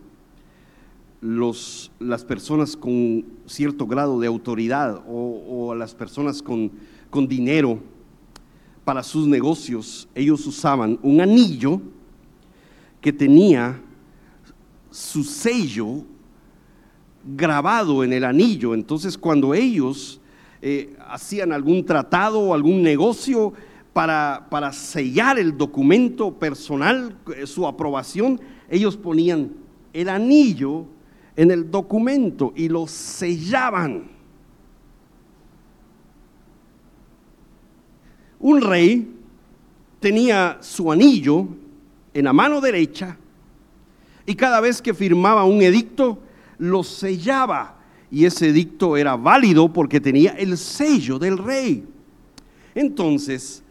los, 1.21 1.91
las 1.99 2.23
personas 2.23 2.77
con 2.77 3.25
cierto 3.45 3.85
grado 3.87 4.19
de 4.19 4.27
autoridad 4.27 5.03
o, 5.07 5.67
o 5.69 5.75
las 5.75 5.93
personas 5.93 6.41
con, 6.41 6.71
con 7.09 7.27
dinero 7.27 7.79
para 8.85 9.03
sus 9.03 9.27
negocios, 9.27 10.07
ellos 10.15 10.45
usaban 10.47 10.97
un 11.03 11.21
anillo 11.21 11.81
que 13.01 13.13
tenía 13.13 13.81
su 14.89 15.23
sello 15.23 16.03
grabado 17.35 18.03
en 18.03 18.13
el 18.13 18.23
anillo. 18.23 18.73
Entonces 18.73 19.17
cuando 19.17 19.53
ellos 19.53 20.19
eh, 20.61 20.95
hacían 21.07 21.51
algún 21.51 21.85
tratado 21.85 22.39
o 22.39 22.53
algún 22.53 22.81
negocio 22.81 23.53
para, 23.93 24.47
para 24.49 24.71
sellar 24.73 25.37
el 25.37 25.57
documento 25.57 26.33
personal, 26.33 27.15
eh, 27.35 27.45
su 27.45 27.67
aprobación, 27.67 28.39
ellos 28.69 28.97
ponían 28.97 29.51
el 29.93 30.09
anillo 30.09 30.85
en 31.35 31.51
el 31.51 31.69
documento 31.69 32.53
y 32.55 32.69
lo 32.69 32.87
sellaban. 32.87 34.09
Un 38.39 38.61
rey 38.61 39.15
tenía 39.99 40.57
su 40.61 40.91
anillo 40.91 41.47
en 42.13 42.25
la 42.25 42.33
mano 42.33 42.61
derecha 42.61 43.17
y 44.29 44.35
cada 44.35 44.61
vez 44.61 44.79
que 44.79 44.93
firmaba 44.93 45.43
un 45.43 45.59
edicto, 45.61 46.19
lo 46.59 46.83
sellaba. 46.83 47.79
Y 48.11 48.25
ese 48.25 48.49
edicto 48.49 48.95
era 48.95 49.15
válido 49.15 49.73
porque 49.73 49.99
tenía 49.99 50.33
el 50.33 50.55
sello 50.55 51.17
del 51.17 51.39
rey. 51.39 51.83
Entonces, 52.75 53.63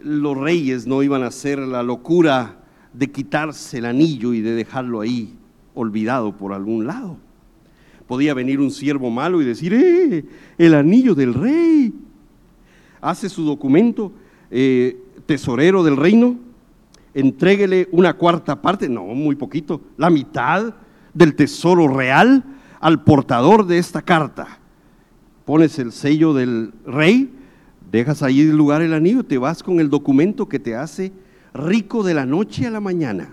los 0.00 0.36
reyes 0.36 0.86
no 0.86 1.02
iban 1.02 1.24
a 1.24 1.26
hacer 1.26 1.58
la 1.58 1.82
locura 1.82 2.65
de 2.96 3.10
quitarse 3.10 3.78
el 3.78 3.84
anillo 3.84 4.32
y 4.32 4.40
de 4.40 4.52
dejarlo 4.52 5.00
ahí 5.00 5.34
olvidado 5.74 6.36
por 6.36 6.52
algún 6.52 6.86
lado. 6.86 7.18
Podía 8.06 8.34
venir 8.34 8.60
un 8.60 8.70
siervo 8.70 9.10
malo 9.10 9.42
y 9.42 9.44
decir, 9.44 9.74
¡eh! 9.74 10.24
El 10.56 10.74
anillo 10.74 11.14
del 11.14 11.34
rey. 11.34 11.92
Hace 13.00 13.28
su 13.28 13.44
documento, 13.44 14.12
eh, 14.50 14.96
tesorero 15.26 15.84
del 15.84 15.96
reino, 15.96 16.36
entréguele 17.12 17.88
una 17.92 18.14
cuarta 18.14 18.62
parte, 18.62 18.88
no, 18.88 19.04
muy 19.04 19.36
poquito, 19.36 19.80
la 19.96 20.08
mitad 20.08 20.74
del 21.12 21.34
tesoro 21.34 21.88
real 21.88 22.44
al 22.80 23.02
portador 23.04 23.66
de 23.66 23.78
esta 23.78 24.02
carta. 24.02 24.58
Pones 25.44 25.78
el 25.78 25.92
sello 25.92 26.32
del 26.32 26.72
rey, 26.86 27.30
dejas 27.90 28.22
ahí 28.22 28.40
el 28.40 28.56
lugar 28.56 28.82
el 28.82 28.94
anillo, 28.94 29.24
te 29.24 29.38
vas 29.38 29.62
con 29.62 29.80
el 29.80 29.90
documento 29.90 30.48
que 30.48 30.58
te 30.58 30.74
hace 30.74 31.12
rico 31.56 32.02
de 32.02 32.14
la 32.14 32.26
noche 32.26 32.66
a 32.66 32.70
la 32.70 32.80
mañana. 32.80 33.30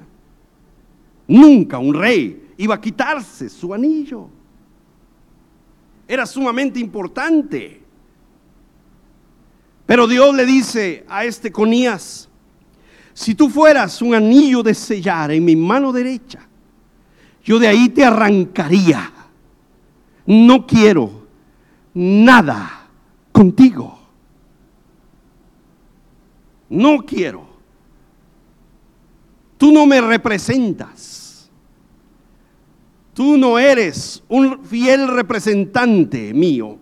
Nunca 1.28 1.78
un 1.78 1.94
rey 1.94 2.52
iba 2.58 2.76
a 2.76 2.82
quitarse 2.82 3.50
su 3.50 3.74
anillo. 3.74 4.30
Era 6.08 6.26
sumamente 6.26 6.80
importante. 6.80 7.82
Pero 9.86 10.08
Dios 10.08 10.36
le 10.36 10.46
dice 10.46 11.06
a 11.08 11.26
este 11.26 11.52
Conías, 11.52 12.30
si 13.14 13.36
tú 13.36 13.50
fueras 13.50 14.02
un 14.02 14.16
anillo 14.16 14.64
de 14.64 14.74
sellar 14.74 15.32
en 15.32 15.46
mi 15.46 15.56
mano 15.56 15.92
derecha, 15.92 16.48
yo 17.44 17.60
de 17.60 17.68
ahí 17.68 17.90
te 17.90 18.04
arrancaría. 18.04 19.12
No 20.26 20.66
quiero 20.66 21.28
nada 21.94 22.88
contigo. 23.32 24.00
No 26.70 27.06
quiero. 27.06 27.53
Tú 29.64 29.72
no 29.72 29.86
me 29.86 30.02
representas. 30.02 31.50
Tú 33.14 33.38
no 33.38 33.58
eres 33.58 34.22
un 34.28 34.66
fiel 34.66 35.08
representante 35.08 36.34
mío. 36.34 36.78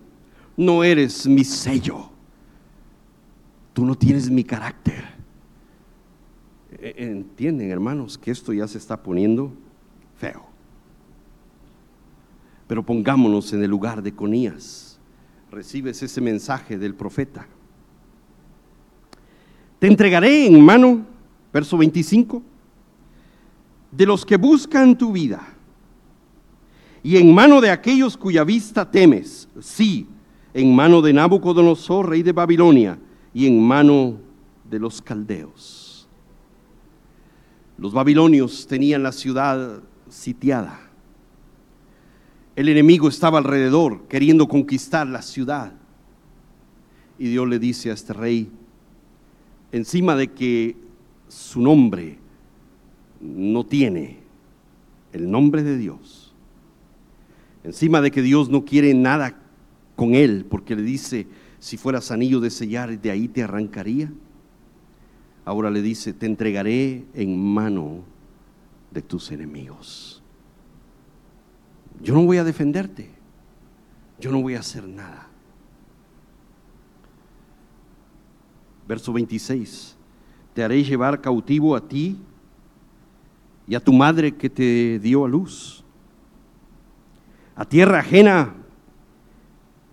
No 0.58 0.84
eres 0.84 1.28
mi 1.28 1.44
sello. 1.44 2.10
Tú 3.72 3.86
no 3.86 3.94
tienes 3.94 4.32
mi 4.32 4.44
carácter. 4.44 5.06
E, 6.72 6.96
entienden, 6.98 7.70
hermanos, 7.70 8.18
que 8.18 8.32
esto 8.32 8.52
ya 8.52 8.68
se 8.68 8.80
está 8.80 9.04
poniendo 9.04 9.54
feo. 10.18 10.44
Pero 12.66 12.84
pongámonos 12.84 13.54
en 13.54 13.64
el 13.64 13.70
lugar 13.70 14.02
de 14.02 14.12
Conías. 14.12 14.98
Recibes 15.52 16.02
ese 16.02 16.20
mensaje 16.20 16.80
del 16.80 16.96
profeta. 16.96 17.46
Te 19.78 19.86
entregaré 19.86 20.48
en 20.48 20.66
mano, 20.66 21.06
verso 21.54 21.78
25, 21.78 22.46
de 23.92 24.06
los 24.06 24.26
que 24.26 24.38
buscan 24.38 24.98
tu 24.98 25.12
vida 25.12 25.52
y 27.04 27.18
en 27.18 27.34
mano 27.34 27.62
de 27.62 27.72
aquellos 27.72 28.16
cuya 28.16 28.44
vista 28.44 28.90
temes, 28.90 29.48
sí, 29.60 30.08
en 30.54 30.76
mano 30.76 31.02
de 31.02 31.14
Nabucodonosor, 31.14 32.10
rey 32.10 32.24
de 32.24 32.32
Babilonia, 32.32 33.00
y 33.34 33.48
en 33.48 33.62
mano 33.62 34.18
de 34.70 34.80
los 34.80 35.02
caldeos. 35.02 36.08
Los 37.78 37.94
babilonios 37.94 38.68
tenían 38.68 39.02
la 39.02 39.12
ciudad 39.12 39.82
sitiada. 40.10 40.80
El 42.56 42.70
enemigo 42.70 43.08
estaba 43.08 43.40
alrededor 43.40 44.08
queriendo 44.08 44.48
conquistar 44.48 45.08
la 45.08 45.22
ciudad. 45.22 45.74
Y 47.18 47.30
Dios 47.30 47.48
le 47.48 47.58
dice 47.58 47.90
a 47.90 47.94
este 47.94 48.14
rey, 48.14 48.52
encima 49.72 50.16
de 50.16 50.28
que 50.28 50.76
su 51.28 51.62
nombre 51.62 52.20
no 53.22 53.66
tiene 53.66 54.20
el 55.14 55.30
nombre 55.30 55.64
de 55.64 55.78
Dios, 55.78 56.34
encima 57.64 58.02
de 58.02 58.12
que 58.12 58.22
Dios 58.22 58.50
no 58.50 58.66
quiere 58.66 58.94
nada 58.94 59.38
con 59.96 60.16
él, 60.16 60.46
porque 60.50 60.76
le 60.76 60.82
dice, 60.82 61.28
si 61.60 61.78
fueras 61.78 62.12
anillo 62.12 62.40
de 62.40 62.50
sellar, 62.50 63.00
de 63.00 63.12
ahí 63.12 63.28
te 63.28 63.44
arrancaría. 63.44 64.12
Ahora 65.46 65.70
le 65.70 65.82
dice, 65.82 66.14
te 66.14 66.26
entregaré 66.26 67.06
en 67.14 67.38
mano 67.38 68.04
de 68.90 69.02
tus 69.02 69.32
enemigos. 69.32 70.24
Yo 72.02 72.14
no 72.16 72.26
voy 72.26 72.38
a 72.38 72.44
defenderte, 72.44 73.10
yo 74.20 74.32
no 74.32 74.42
voy 74.42 74.56
a 74.56 74.60
hacer 74.60 74.88
nada. 74.88 75.28
Verso 78.88 79.14
26, 79.14 79.96
te 80.54 80.64
haré 80.64 80.84
llevar 80.84 81.22
cautivo 81.22 81.76
a 81.76 81.88
ti 81.88 82.18
y 83.72 83.76
a 83.76 83.80
tu 83.80 83.94
madre 83.94 84.36
que 84.36 84.50
te 84.50 85.00
dio 85.00 85.24
a 85.24 85.30
luz, 85.30 85.82
a 87.56 87.64
tierra 87.64 88.00
ajena 88.00 88.54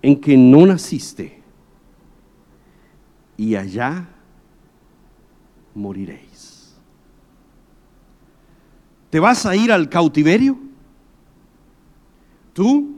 en 0.01 0.19
que 0.19 0.35
no 0.35 0.65
naciste 0.65 1.41
y 3.37 3.55
allá 3.55 4.05
moriréis. 5.73 6.77
¿Te 9.09 9.17
vas 9.17 9.45
a 9.45 9.55
ir 9.55 9.71
al 9.71 9.87
cautiverio? 9.87 10.59
¿Tú? 12.51 12.97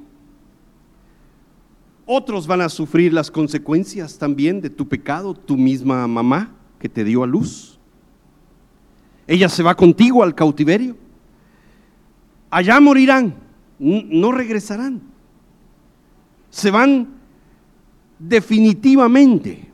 Otros 2.07 2.47
van 2.47 2.61
a 2.61 2.69
sufrir 2.69 3.13
las 3.13 3.29
consecuencias 3.29 4.17
también 4.17 4.59
de 4.59 4.71
tu 4.71 4.87
pecado, 4.87 5.35
tu 5.35 5.57
misma 5.57 6.07
mamá 6.07 6.55
que 6.79 6.89
te 6.89 7.03
dio 7.03 7.21
a 7.21 7.27
luz. 7.27 7.70
Ella 9.27 9.49
se 9.49 9.63
va 9.63 9.75
contigo 9.75 10.23
al 10.23 10.35
cautiverio. 10.35 10.95
Allá 12.49 12.79
morirán, 12.79 13.33
no 13.79 14.31
regresarán. 14.31 15.01
Se 16.49 16.69
van 16.69 17.07
definitivamente. 18.19 19.69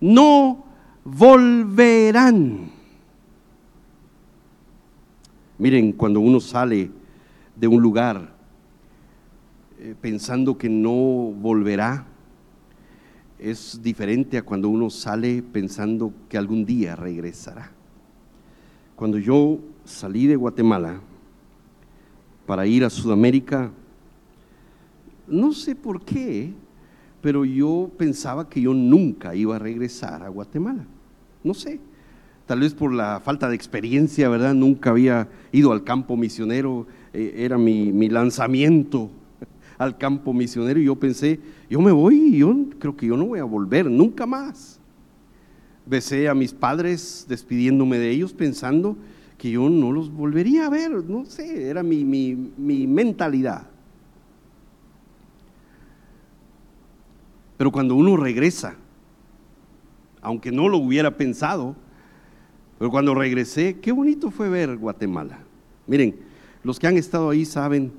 No 0.00 0.64
volverán. 1.04 2.70
Miren, 5.58 5.92
cuando 5.92 6.20
uno 6.20 6.40
sale 6.40 6.90
de 7.54 7.66
un 7.66 7.80
lugar 7.80 8.34
eh, 9.78 9.94
pensando 10.00 10.58
que 10.58 10.68
no 10.68 10.92
volverá, 10.92 12.06
es 13.38 13.80
diferente 13.82 14.38
a 14.38 14.42
cuando 14.42 14.68
uno 14.68 14.90
sale 14.90 15.42
pensando 15.42 16.12
que 16.28 16.38
algún 16.38 16.64
día 16.64 16.96
regresará. 16.96 17.75
Cuando 18.96 19.18
yo 19.18 19.58
salí 19.84 20.26
de 20.26 20.36
Guatemala 20.36 21.00
para 22.46 22.66
ir 22.66 22.82
a 22.82 22.90
Sudamérica, 22.90 23.70
no 25.28 25.52
sé 25.52 25.74
por 25.74 26.00
qué, 26.00 26.54
pero 27.20 27.44
yo 27.44 27.90
pensaba 27.98 28.48
que 28.48 28.62
yo 28.62 28.72
nunca 28.72 29.34
iba 29.34 29.56
a 29.56 29.58
regresar 29.58 30.22
a 30.22 30.30
Guatemala. 30.30 30.86
No 31.44 31.52
sé, 31.52 31.78
tal 32.46 32.60
vez 32.60 32.72
por 32.72 32.90
la 32.90 33.20
falta 33.20 33.50
de 33.50 33.54
experiencia, 33.54 34.30
¿verdad? 34.30 34.54
Nunca 34.54 34.90
había 34.90 35.28
ido 35.52 35.72
al 35.72 35.84
campo 35.84 36.16
misionero, 36.16 36.86
eh, 37.12 37.34
era 37.36 37.58
mi, 37.58 37.92
mi 37.92 38.08
lanzamiento 38.08 39.10
al 39.78 39.98
campo 39.98 40.32
misionero 40.32 40.80
y 40.80 40.84
yo 40.84 40.96
pensé, 40.96 41.38
yo 41.68 41.82
me 41.82 41.92
voy 41.92 42.16
y 42.16 42.38
yo 42.38 42.56
creo 42.78 42.96
que 42.96 43.06
yo 43.06 43.16
no 43.18 43.26
voy 43.26 43.40
a 43.40 43.44
volver 43.44 43.90
nunca 43.90 44.24
más. 44.24 44.75
Besé 45.86 46.28
a 46.28 46.34
mis 46.34 46.52
padres 46.52 47.26
despidiéndome 47.28 47.98
de 47.98 48.10
ellos 48.10 48.32
pensando 48.32 48.96
que 49.38 49.52
yo 49.52 49.70
no 49.70 49.92
los 49.92 50.12
volvería 50.12 50.66
a 50.66 50.70
ver, 50.70 50.90
no 50.90 51.24
sé, 51.24 51.68
era 51.68 51.82
mi, 51.82 52.04
mi 52.04 52.86
mentalidad. 52.86 53.68
Pero 57.56 57.72
cuando 57.72 57.94
uno 57.94 58.16
regresa, 58.16 58.74
aunque 60.20 60.50
no 60.50 60.68
lo 60.68 60.78
hubiera 60.78 61.16
pensado, 61.16 61.76
pero 62.78 62.90
cuando 62.90 63.14
regresé, 63.14 63.78
qué 63.80 63.92
bonito 63.92 64.30
fue 64.30 64.48
ver 64.48 64.76
Guatemala. 64.76 65.38
Miren, 65.86 66.16
los 66.62 66.78
que 66.78 66.86
han 66.86 66.96
estado 66.96 67.30
ahí 67.30 67.44
saben 67.44 67.92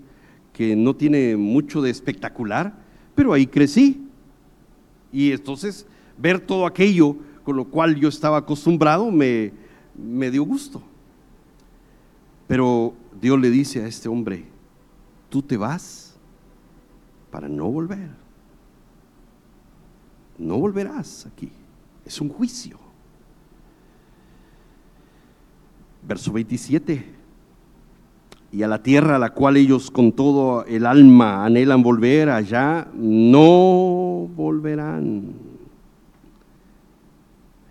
que 0.53 0.75
no 0.75 0.95
tiene 0.95 1.37
mucho 1.37 1.81
de 1.81 1.89
espectacular, 1.89 2.73
pero 3.15 3.33
ahí 3.33 3.47
crecí. 3.47 4.07
Y 5.11 5.31
entonces 5.31 5.87
ver 6.17 6.39
todo 6.39 6.65
aquello 6.65 7.15
con 7.47 7.55
lo 7.55 7.63
cual 7.63 7.95
yo 7.95 8.09
estaba 8.09 8.35
acostumbrado 8.35 9.09
me, 9.09 9.53
me 9.95 10.29
dio 10.29 10.43
gusto. 10.43 10.81
Pero 12.45 12.93
Dios 13.21 13.39
le 13.39 13.49
dice 13.49 13.81
a 13.81 13.87
este 13.87 14.09
hombre, 14.09 14.43
tú 15.29 15.41
te 15.41 15.55
vas 15.55 16.17
para 17.31 17.47
no 17.47 17.71
volver. 17.71 18.09
No 20.37 20.57
volverás 20.57 21.25
aquí. 21.25 21.49
Es 22.03 22.19
un 22.19 22.27
juicio. 22.27 22.77
Verso 26.05 26.33
27 26.33 27.15
y 28.51 28.61
a 28.61 28.67
la 28.67 28.83
tierra 28.83 29.15
a 29.15 29.19
la 29.19 29.29
cual 29.29 29.55
ellos 29.55 29.89
con 29.89 30.11
todo 30.11 30.65
el 30.65 30.85
alma 30.85 31.45
anhelan 31.45 31.81
volver, 31.81 32.29
allá 32.29 32.89
no 32.93 34.29
volverán. 34.35 35.46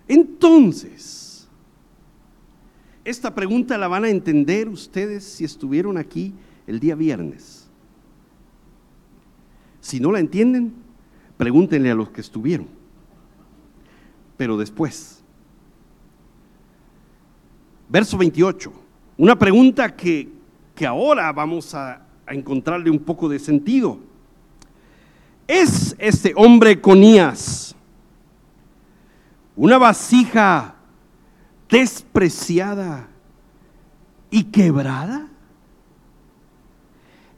Entonces, 0.07 1.47
esta 3.03 3.33
pregunta 3.33 3.77
la 3.77 3.87
van 3.87 4.03
a 4.03 4.09
entender 4.09 4.67
ustedes 4.69 5.23
si 5.23 5.45
estuvieron 5.45 5.97
aquí 5.97 6.33
el 6.65 6.79
día 6.79 6.95
viernes. 6.95 7.69
Si 9.79 9.99
no 9.99 10.11
la 10.11 10.19
entienden, 10.19 10.73
pregúntenle 11.37 11.91
a 11.91 11.95
los 11.95 12.09
que 12.09 12.21
estuvieron. 12.21 12.67
Pero 14.35 14.57
después, 14.57 15.23
verso 17.89 18.17
28, 18.17 18.73
una 19.17 19.39
pregunta 19.39 19.95
que, 19.95 20.29
que 20.75 20.85
ahora 20.85 21.31
vamos 21.31 21.73
a, 21.73 22.03
encontrarle 22.29 22.89
un 22.89 22.99
poco 22.99 23.29
de 23.29 23.39
sentido. 23.39 23.99
¿Es 25.47 25.95
este 25.97 26.33
hombre 26.35 26.81
Conías 26.81 27.76
una 29.57 29.79
vasija 29.79 30.75
despreciada 31.67 33.09
y 34.29 34.43
quebrada? 34.43 35.27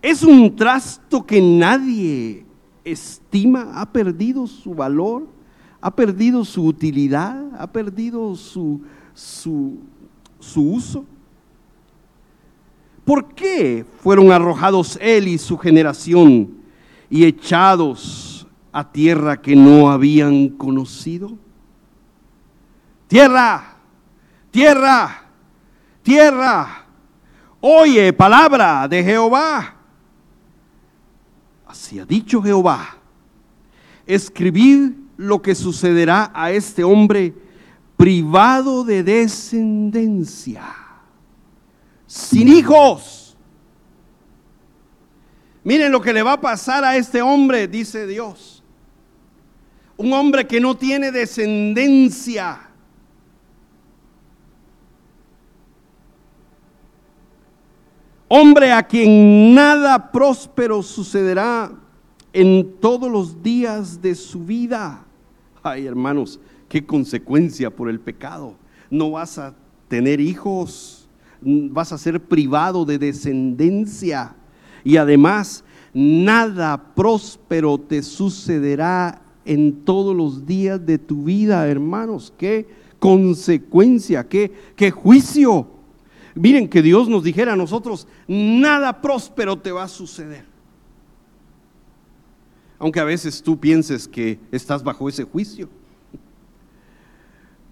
¿Es 0.01 0.21
un 0.23 0.55
trasto 0.55 1.25
que 1.25 1.41
nadie 1.41 2.45
estima? 2.84 3.71
¿Ha 3.73 3.91
perdido 3.91 4.45
su 4.47 4.75
valor? 4.75 5.27
¿Ha 5.82 5.95
perdido 5.95 6.43
su 6.43 6.65
utilidad? 6.65 7.41
¿Ha 7.58 7.67
perdido 7.67 8.36
su, 8.36 8.82
su, 9.13 9.79
uso? 10.55 11.05
¿Por 13.05 13.34
qué 13.34 13.86
fueron 14.01 14.32
arrojados 14.32 14.99
él 15.01 15.29
y 15.29 15.38
su 15.38 15.58
generación 15.58 16.53
y 17.10 17.23
echados 17.23 18.45
a 18.71 18.89
tierra 18.91 19.41
que 19.41 19.55
no 19.55 19.89
habían 19.89 20.49
conocido? 20.49 21.38
Tierra, 23.09 23.75
tierra, 24.51 25.23
tierra, 26.03 26.85
oye 27.59 28.13
palabra 28.13 28.87
de 28.87 29.03
Jehová. 29.03 29.75
Así 31.65 31.99
ha 31.99 32.05
dicho 32.05 32.41
Jehová. 32.41 32.97
Escribid 34.05 34.91
lo 35.17 35.41
que 35.41 35.55
sucederá 35.55 36.31
a 36.35 36.51
este 36.51 36.83
hombre 36.83 37.33
privado 37.97 38.83
de 38.83 39.03
descendencia 39.03 40.63
sin 42.05 42.47
hijos. 42.47 43.35
Miren 45.63 45.91
lo 45.91 45.99
que 45.99 46.13
le 46.13 46.23
va 46.23 46.33
a 46.33 46.41
pasar 46.41 46.83
a 46.83 46.95
este 46.95 47.23
hombre, 47.23 47.67
dice 47.67 48.05
Dios. 48.05 48.63
Un 49.97 50.13
hombre 50.13 50.45
que 50.47 50.59
no 50.59 50.77
tiene 50.77 51.11
descendencia. 51.11 52.68
Hombre 58.29 58.71
a 58.71 58.83
quien 58.83 59.53
nada 59.53 60.11
próspero 60.11 60.81
sucederá 60.81 61.71
en 62.31 62.75
todos 62.79 63.11
los 63.11 63.43
días 63.43 64.01
de 64.01 64.15
su 64.15 64.45
vida. 64.45 65.03
Ay, 65.61 65.85
hermanos, 65.85 66.39
qué 66.69 66.85
consecuencia 66.85 67.69
por 67.69 67.89
el 67.89 67.99
pecado. 67.99 68.55
No 68.89 69.11
vas 69.11 69.37
a 69.37 69.53
tener 69.89 70.21
hijos 70.21 70.99
vas 71.41 71.91
a 71.91 71.97
ser 71.97 72.21
privado 72.21 72.85
de 72.85 72.97
descendencia 72.97 74.35
y 74.83 74.97
además 74.97 75.63
nada 75.93 76.93
próspero 76.95 77.77
te 77.77 78.03
sucederá 78.03 79.21
en 79.45 79.83
todos 79.83 80.15
los 80.15 80.45
días 80.45 80.85
de 80.85 80.97
tu 80.97 81.23
vida, 81.23 81.67
hermanos. 81.67 82.33
Qué 82.37 82.67
consecuencia, 82.99 84.27
qué, 84.27 84.51
qué 84.75 84.91
juicio. 84.91 85.67
Miren 86.39 86.69
que 86.69 86.82
Dios 86.82 87.10
nos 87.10 87.21
dijera 87.25 87.52
a 87.52 87.58
nosotros, 87.58 88.08
nada 88.25 89.02
próspero 89.02 89.58
te 89.58 89.73
va 89.73 89.84
a 89.84 89.89
suceder. 89.89 90.45
Aunque 92.78 93.02
a 93.02 93.04
veces 93.04 93.43
tú 93.43 93.60
pienses 93.60 94.08
que 94.08 94.39
estás 94.49 94.82
bajo 94.82 95.10
ese 95.10 95.25
juicio. 95.25 95.67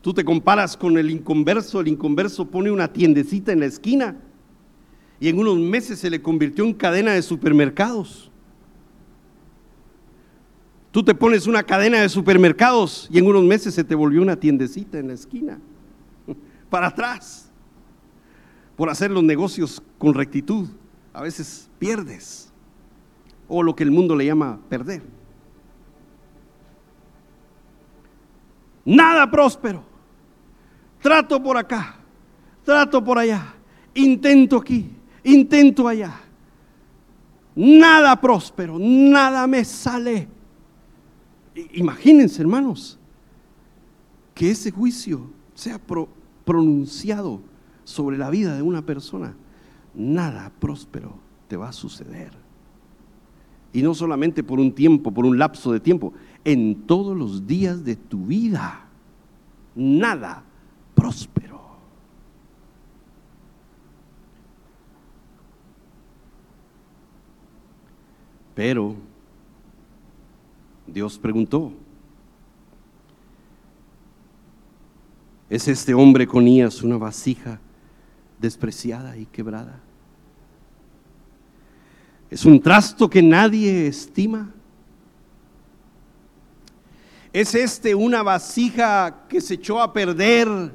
Tú 0.01 0.13
te 0.13 0.25
comparas 0.25 0.75
con 0.75 0.97
el 0.97 1.09
inconverso, 1.09 1.79
el 1.79 1.87
inconverso 1.87 2.45
pone 2.45 2.69
una 2.69 2.91
tiendecita 2.91 3.53
en 3.53 3.61
la 3.61 3.67
esquina 3.67 4.17
y 5.21 5.29
en 5.29 5.39
unos 5.39 5.57
meses 5.57 5.99
se 5.99 6.09
le 6.09 6.21
convirtió 6.21 6.65
en 6.65 6.73
cadena 6.73 7.13
de 7.13 7.21
supermercados. 7.21 8.29
Tú 10.91 11.03
te 11.03 11.15
pones 11.15 11.47
una 11.47 11.63
cadena 11.63 12.01
de 12.01 12.09
supermercados 12.09 13.07
y 13.09 13.17
en 13.17 13.27
unos 13.27 13.45
meses 13.45 13.73
se 13.73 13.85
te 13.85 13.95
volvió 13.95 14.21
una 14.21 14.35
tiendecita 14.35 14.99
en 14.99 15.07
la 15.07 15.13
esquina, 15.13 15.57
para 16.69 16.87
atrás, 16.87 17.46
por 18.77 18.89
hacer 18.89 19.11
los 19.11 19.23
negocios 19.23 19.81
con 19.97 20.13
rectitud. 20.13 20.69
A 21.11 21.23
veces 21.23 21.69
pierdes, 21.79 22.53
o 23.49 23.63
lo 23.63 23.75
que 23.75 23.83
el 23.83 23.91
mundo 23.91 24.15
le 24.15 24.27
llama 24.27 24.59
perder. 24.69 25.01
Nada 28.85 29.29
próspero. 29.29 29.83
Trato 31.01 31.41
por 31.41 31.57
acá, 31.57 31.97
trato 32.63 33.03
por 33.03 33.17
allá, 33.17 33.53
intento 33.93 34.57
aquí, 34.57 34.89
intento 35.23 35.87
allá. 35.87 36.21
Nada 37.55 38.19
próspero, 38.19 38.77
nada 38.79 39.47
me 39.47 39.65
sale. 39.65 40.27
Imagínense, 41.73 42.41
hermanos, 42.41 42.99
que 44.35 44.51
ese 44.51 44.69
juicio 44.69 45.31
sea 45.55 45.79
pronunciado 46.45 47.41
sobre 47.87 48.17
la 48.17 48.29
vida 48.29 48.53
de 48.53 48.61
una 48.61 48.85
persona. 48.85 49.33
Nada 49.95 50.51
próspero 50.59 51.15
te 51.47 51.55
va 51.55 51.69
a 51.69 51.71
suceder. 51.71 52.33
Y 53.71 53.81
no 53.81 53.93
solamente 53.93 54.43
por 54.43 54.59
un 54.59 54.73
tiempo, 54.73 55.13
por 55.13 55.25
un 55.25 55.39
lapso 55.39 55.71
de 55.71 55.79
tiempo, 55.79 56.11
en 56.43 56.85
todos 56.85 57.15
los 57.15 57.47
días 57.47 57.85
de 57.85 57.95
tu 57.95 58.25
vida. 58.25 58.87
Nada 59.73 60.43
próspero. 60.95 61.61
Pero 68.53 68.95
Dios 70.87 71.17
preguntó, 71.17 71.71
¿es 75.49 75.69
este 75.69 75.93
hombre 75.93 76.27
Conías 76.27 76.83
una 76.83 76.97
vasija 76.97 77.61
despreciada 78.39 79.17
y 79.17 79.25
quebrada? 79.25 79.81
¿Es 82.29 82.45
un 82.45 82.61
trasto 82.61 83.09
que 83.09 83.21
nadie 83.21 83.87
estima? 83.87 84.51
¿Es 87.31 87.55
este 87.55 87.95
una 87.95 88.23
vasija 88.23 89.27
que 89.29 89.41
se 89.41 89.55
echó 89.55 89.81
a 89.81 89.93
perder 89.93 90.73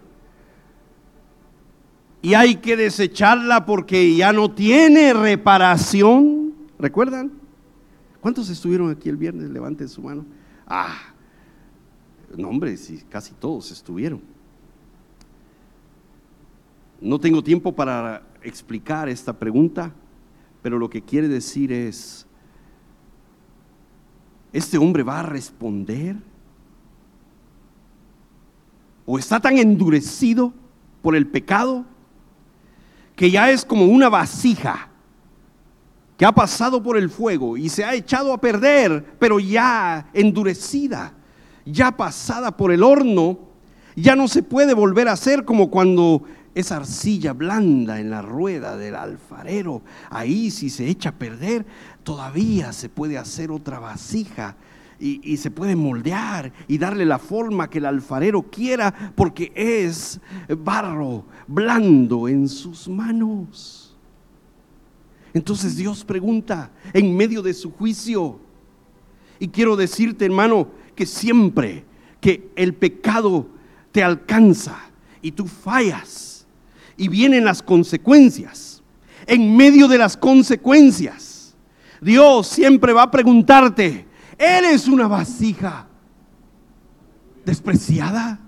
y 2.22 2.34
hay 2.34 2.56
que 2.56 2.76
desecharla 2.76 3.66
porque 3.66 4.14
ya 4.14 4.32
no 4.32 4.50
tiene 4.50 5.12
reparación? 5.12 6.54
¿Recuerdan? 6.78 7.32
¿Cuántos 8.20 8.48
estuvieron 8.48 8.90
aquí 8.90 9.08
el 9.08 9.16
viernes? 9.16 9.50
Levanten 9.50 9.88
su 9.88 10.00
mano. 10.00 10.24
Ah, 10.66 10.96
no 12.36 12.48
hombre, 12.48 12.76
casi 13.10 13.34
todos 13.34 13.70
estuvieron. 13.72 14.22
No 17.02 17.18
tengo 17.18 17.42
tiempo 17.42 17.72
para 17.72 18.22
explicar 18.44 19.08
esta 19.08 19.32
pregunta, 19.32 19.92
pero 20.62 20.78
lo 20.78 20.88
que 20.88 21.02
quiere 21.02 21.26
decir 21.26 21.72
es, 21.72 22.24
¿este 24.52 24.78
hombre 24.78 25.02
va 25.02 25.18
a 25.18 25.24
responder? 25.24 26.14
¿O 29.04 29.18
está 29.18 29.40
tan 29.40 29.58
endurecido 29.58 30.54
por 31.02 31.16
el 31.16 31.26
pecado 31.26 31.84
que 33.16 33.32
ya 33.32 33.50
es 33.50 33.64
como 33.64 33.86
una 33.86 34.08
vasija 34.08 34.88
que 36.16 36.24
ha 36.24 36.30
pasado 36.30 36.84
por 36.84 36.96
el 36.96 37.10
fuego 37.10 37.56
y 37.56 37.68
se 37.68 37.84
ha 37.84 37.94
echado 37.94 38.32
a 38.32 38.40
perder, 38.40 39.16
pero 39.18 39.40
ya 39.40 40.08
endurecida, 40.14 41.14
ya 41.66 41.96
pasada 41.96 42.56
por 42.56 42.70
el 42.70 42.84
horno, 42.84 43.40
ya 43.96 44.14
no 44.14 44.28
se 44.28 44.44
puede 44.44 44.72
volver 44.72 45.08
a 45.08 45.12
hacer 45.12 45.44
como 45.44 45.68
cuando 45.68 46.22
esa 46.54 46.76
arcilla 46.76 47.32
blanda 47.32 48.00
en 48.00 48.10
la 48.10 48.22
rueda 48.22 48.76
del 48.76 48.94
alfarero, 48.94 49.82
ahí 50.10 50.50
si 50.50 50.70
se 50.70 50.88
echa 50.88 51.10
a 51.10 51.14
perder, 51.14 51.64
todavía 52.02 52.72
se 52.72 52.88
puede 52.88 53.18
hacer 53.18 53.50
otra 53.50 53.78
vasija 53.78 54.56
y, 55.00 55.20
y, 55.32 55.36
se 55.38 55.50
puede 55.50 55.74
moldear 55.74 56.52
y 56.68 56.78
darle 56.78 57.04
la 57.04 57.18
forma 57.18 57.68
que 57.68 57.78
el 57.78 57.86
alfarero 57.86 58.42
quiera 58.42 59.12
porque 59.16 59.52
es 59.56 60.20
barro 60.58 61.24
blando 61.48 62.28
en 62.28 62.48
sus 62.48 62.88
manos. 62.88 63.96
Entonces 65.34 65.76
Dios 65.76 66.04
pregunta 66.04 66.70
en 66.92 67.16
medio 67.16 67.42
de 67.42 67.54
su 67.54 67.72
juicio. 67.72 68.38
Y 69.40 69.48
quiero 69.48 69.74
decirte, 69.74 70.24
hermano, 70.24 70.68
que 70.94 71.06
siempre 71.06 71.84
que 72.20 72.52
el 72.54 72.74
pecado 72.74 73.48
te 73.90 74.04
alcanza 74.04 74.78
y 75.20 75.32
tú 75.32 75.46
fallas 75.46 76.31
y 77.02 77.08
vienen 77.08 77.44
las 77.44 77.64
consecuencias, 77.64 78.80
en 79.26 79.56
medio 79.56 79.88
de 79.88 79.98
las 79.98 80.16
consecuencias, 80.16 81.56
Dios 82.00 82.46
siempre 82.46 82.92
va 82.92 83.02
a 83.02 83.10
preguntarte, 83.10 84.06
¿eres 84.38 84.86
una 84.86 85.08
vasija 85.08 85.88
despreciada? 87.44 88.38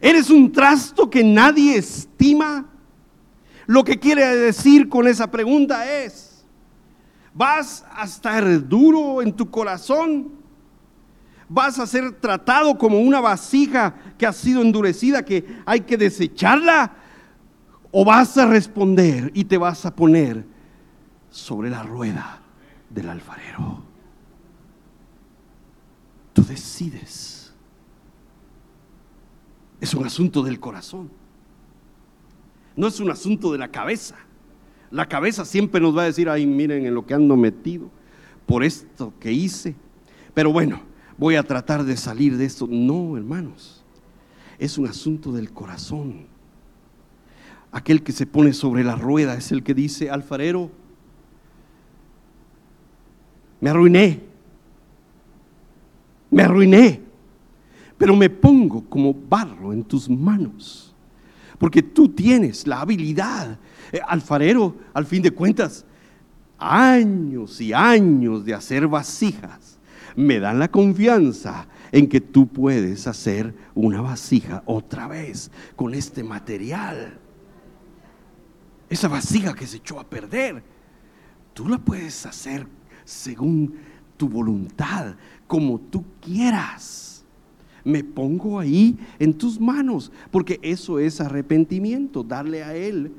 ¿Eres 0.00 0.28
un 0.28 0.50
trasto 0.50 1.08
que 1.08 1.22
nadie 1.22 1.76
estima? 1.76 2.66
Lo 3.66 3.84
que 3.84 4.00
quiere 4.00 4.34
decir 4.34 4.88
con 4.88 5.06
esa 5.06 5.30
pregunta 5.30 5.88
es, 6.02 6.44
¿vas 7.32 7.84
a 7.94 8.06
estar 8.06 8.68
duro 8.68 9.22
en 9.22 9.34
tu 9.34 9.48
corazón? 9.48 10.32
¿Vas 11.54 11.78
a 11.78 11.86
ser 11.86 12.12
tratado 12.12 12.78
como 12.78 12.98
una 12.98 13.20
vasija 13.20 13.94
que 14.16 14.24
ha 14.24 14.32
sido 14.32 14.62
endurecida, 14.62 15.22
que 15.22 15.44
hay 15.66 15.82
que 15.82 15.98
desecharla? 15.98 16.94
¿O 17.90 18.06
vas 18.06 18.38
a 18.38 18.46
responder 18.46 19.30
y 19.34 19.44
te 19.44 19.58
vas 19.58 19.84
a 19.84 19.94
poner 19.94 20.46
sobre 21.28 21.68
la 21.68 21.82
rueda 21.82 22.40
del 22.88 23.10
alfarero? 23.10 23.82
Tú 26.32 26.42
decides. 26.42 27.52
Es 29.78 29.92
un 29.92 30.06
asunto 30.06 30.42
del 30.42 30.58
corazón. 30.58 31.10
No 32.74 32.86
es 32.86 32.98
un 32.98 33.10
asunto 33.10 33.52
de 33.52 33.58
la 33.58 33.68
cabeza. 33.68 34.16
La 34.90 35.06
cabeza 35.06 35.44
siempre 35.44 35.82
nos 35.82 35.94
va 35.94 36.04
a 36.04 36.06
decir, 36.06 36.30
ay, 36.30 36.46
miren 36.46 36.86
en 36.86 36.94
lo 36.94 37.04
que 37.04 37.12
ando 37.12 37.36
metido 37.36 37.90
por 38.46 38.64
esto 38.64 39.12
que 39.20 39.32
hice. 39.32 39.76
Pero 40.32 40.50
bueno, 40.50 40.90
voy 41.22 41.36
a 41.36 41.44
tratar 41.44 41.84
de 41.84 41.96
salir 41.96 42.36
de 42.36 42.44
esto. 42.44 42.66
No, 42.68 43.16
hermanos, 43.16 43.84
es 44.58 44.76
un 44.76 44.88
asunto 44.88 45.30
del 45.30 45.52
corazón. 45.52 46.26
Aquel 47.70 48.02
que 48.02 48.10
se 48.10 48.26
pone 48.26 48.52
sobre 48.52 48.82
la 48.82 48.96
rueda 48.96 49.34
es 49.34 49.52
el 49.52 49.62
que 49.62 49.72
dice, 49.72 50.10
alfarero, 50.10 50.70
me 53.60 53.70
arruiné, 53.70 54.20
me 56.28 56.42
arruiné, 56.42 57.00
pero 57.96 58.16
me 58.16 58.28
pongo 58.28 58.84
como 58.88 59.14
barro 59.14 59.72
en 59.72 59.84
tus 59.84 60.10
manos 60.10 60.92
porque 61.62 61.80
tú 61.80 62.08
tienes 62.08 62.66
la 62.66 62.80
habilidad. 62.80 63.56
Eh, 63.92 64.00
alfarero, 64.04 64.74
al 64.92 65.06
fin 65.06 65.22
de 65.22 65.30
cuentas, 65.30 65.84
años 66.58 67.60
y 67.60 67.72
años 67.72 68.44
de 68.44 68.52
hacer 68.52 68.88
vasijas 68.88 69.78
me 70.16 70.40
dan 70.40 70.58
la 70.58 70.70
confianza 70.70 71.66
en 71.90 72.08
que 72.08 72.20
tú 72.20 72.46
puedes 72.46 73.06
hacer 73.06 73.54
una 73.74 74.00
vasija 74.00 74.62
otra 74.66 75.08
vez 75.08 75.50
con 75.76 75.94
este 75.94 76.22
material. 76.24 77.18
Esa 78.88 79.08
vasija 79.08 79.54
que 79.54 79.66
se 79.66 79.78
echó 79.78 79.98
a 79.98 80.04
perder, 80.04 80.62
tú 81.54 81.68
la 81.68 81.78
puedes 81.78 82.26
hacer 82.26 82.66
según 83.04 83.74
tu 84.16 84.28
voluntad, 84.28 85.14
como 85.46 85.78
tú 85.78 86.04
quieras 86.20 87.12
me 87.84 88.04
pongo 88.04 88.58
ahí 88.58 88.96
en 89.18 89.34
tus 89.34 89.60
manos, 89.60 90.12
porque 90.30 90.58
eso 90.62 90.98
es 90.98 91.20
arrepentimiento, 91.20 92.22
darle 92.22 92.62
a 92.62 92.74
Él 92.74 93.12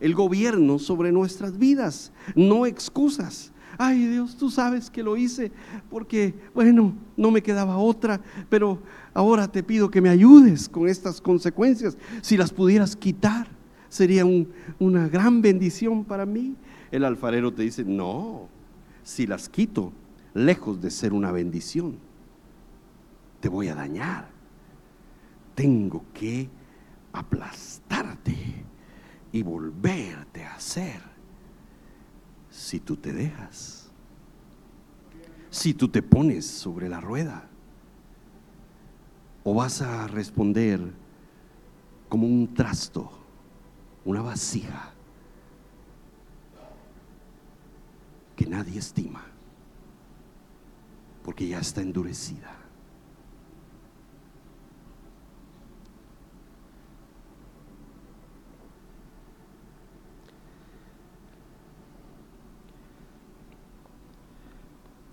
el 0.00 0.14
gobierno 0.14 0.78
sobre 0.78 1.12
nuestras 1.12 1.58
vidas, 1.58 2.12
no 2.34 2.66
excusas. 2.66 3.52
Ay 3.82 4.04
Dios, 4.04 4.36
tú 4.36 4.50
sabes 4.50 4.90
que 4.90 5.02
lo 5.02 5.16
hice 5.16 5.50
porque, 5.88 6.34
bueno, 6.54 6.92
no 7.16 7.30
me 7.30 7.42
quedaba 7.42 7.78
otra, 7.78 8.20
pero 8.50 8.78
ahora 9.14 9.50
te 9.50 9.62
pido 9.62 9.90
que 9.90 10.02
me 10.02 10.10
ayudes 10.10 10.68
con 10.68 10.86
estas 10.86 11.18
consecuencias. 11.18 11.96
Si 12.20 12.36
las 12.36 12.52
pudieras 12.52 12.94
quitar, 12.94 13.48
sería 13.88 14.24
una 14.78 15.08
gran 15.08 15.40
bendición 15.40 16.04
para 16.04 16.26
mí. 16.26 16.56
El 16.90 17.06
alfarero 17.06 17.54
te 17.54 17.62
dice, 17.62 17.82
no, 17.82 18.48
si 19.02 19.26
las 19.26 19.48
quito, 19.48 19.94
lejos 20.34 20.82
de 20.82 20.90
ser 20.90 21.14
una 21.14 21.32
bendición 21.32 21.96
te 23.40 23.48
voy 23.48 23.68
a 23.68 23.74
dañar. 23.74 24.28
Tengo 25.54 26.04
que 26.12 26.50
aplastarte 27.14 28.36
y 29.32 29.42
volverte 29.42 30.44
a 30.44 30.56
hacer 30.56 31.09
si 32.60 32.78
tú 32.78 32.94
te 32.94 33.14
dejas, 33.14 33.88
si 35.48 35.72
tú 35.72 35.88
te 35.88 36.02
pones 36.02 36.44
sobre 36.44 36.90
la 36.90 37.00
rueda, 37.00 37.48
o 39.42 39.54
vas 39.54 39.80
a 39.80 40.06
responder 40.06 40.92
como 42.10 42.26
un 42.26 42.52
trasto, 42.52 43.10
una 44.04 44.20
vasija 44.20 44.92
que 48.36 48.46
nadie 48.46 48.78
estima, 48.78 49.24
porque 51.24 51.48
ya 51.48 51.60
está 51.60 51.80
endurecida. 51.80 52.59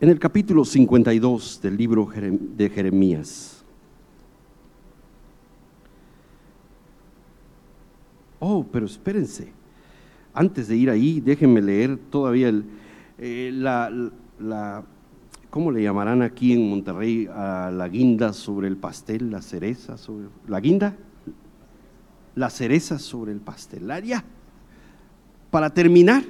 En 0.07 0.11
el 0.11 0.19
capítulo 0.19 0.63
52 0.63 1.59
del 1.61 1.75
libro 1.75 2.09
de 2.15 2.69
Jeremías. 2.69 3.61
Oh, 8.39 8.65
pero 8.71 8.85
espérense. 8.85 9.51
Antes 10.33 10.69
de 10.69 10.77
ir 10.77 10.89
ahí, 10.89 11.19
déjenme 11.19 11.61
leer 11.61 11.97
todavía 12.09 12.47
el, 12.47 12.63
eh, 13.17 13.51
la, 13.53 13.91
la, 14.39 14.85
¿cómo 15.49 15.71
le 15.73 15.83
llamarán 15.83 16.21
aquí 16.21 16.53
en 16.53 16.69
Monterrey 16.69 17.27
a 17.29 17.69
la 17.69 17.89
guinda 17.89 18.31
sobre 18.31 18.69
el 18.69 18.77
pastel, 18.77 19.29
la 19.29 19.41
cereza 19.41 19.97
sobre 19.97 20.27
la 20.47 20.61
guinda? 20.61 20.95
La 22.33 22.49
cereza 22.49 22.97
sobre 22.97 23.33
el 23.33 23.41
pastel. 23.41 23.91
Para 25.51 25.69
terminar, 25.73 26.23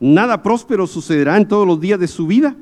nada 0.00 0.42
próspero 0.42 0.86
sucederá 0.86 1.36
en 1.36 1.48
todos 1.48 1.66
los 1.66 1.80
días 1.80 1.98
de 1.98 2.08
su 2.08 2.26
vida, 2.26 2.56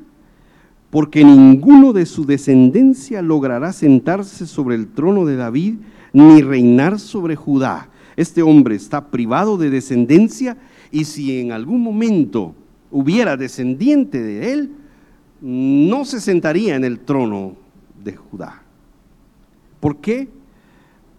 porque 0.89 1.23
ninguno 1.23 1.91
de 1.91 2.05
su 2.05 2.25
descendencia 2.25 3.21
logrará 3.21 3.73
sentarse 3.73 4.45
sobre 4.45 4.75
el 4.75 4.87
trono 4.87 5.25
de 5.25 5.35
David 5.35 5.75
ni 6.13 6.41
reinar 6.41 6.99
sobre 6.99 7.35
Judá. 7.35 7.89
Este 8.15 8.43
hombre 8.43 8.75
está 8.75 9.07
privado 9.09 9.57
de 9.57 9.71
descendencia 9.71 10.57
y 10.91 11.05
si 11.05 11.39
en 11.39 11.51
algún 11.51 11.81
momento 11.81 12.53
hubiera 12.91 13.35
descendiente 13.37 14.21
de 14.21 14.53
él, 14.53 14.71
no 15.41 16.05
se 16.05 16.21
sentaría 16.21 16.75
en 16.75 16.83
el 16.83 16.99
trono 16.99 17.55
de 18.03 18.15
Judá. 18.15 18.61
¿Por 19.79 19.97
qué? 19.97 20.29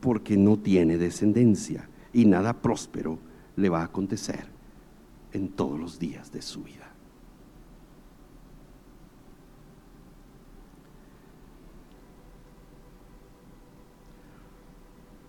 Porque 0.00 0.36
no 0.36 0.56
tiene 0.56 0.96
descendencia 0.96 1.88
y 2.12 2.26
nada 2.26 2.52
próspero 2.52 3.18
le 3.56 3.68
va 3.68 3.80
a 3.80 3.86
acontecer 3.86 4.53
en 5.35 5.49
todos 5.49 5.78
los 5.78 5.99
días 5.99 6.32
de 6.32 6.41
su 6.41 6.62
vida. 6.62 6.91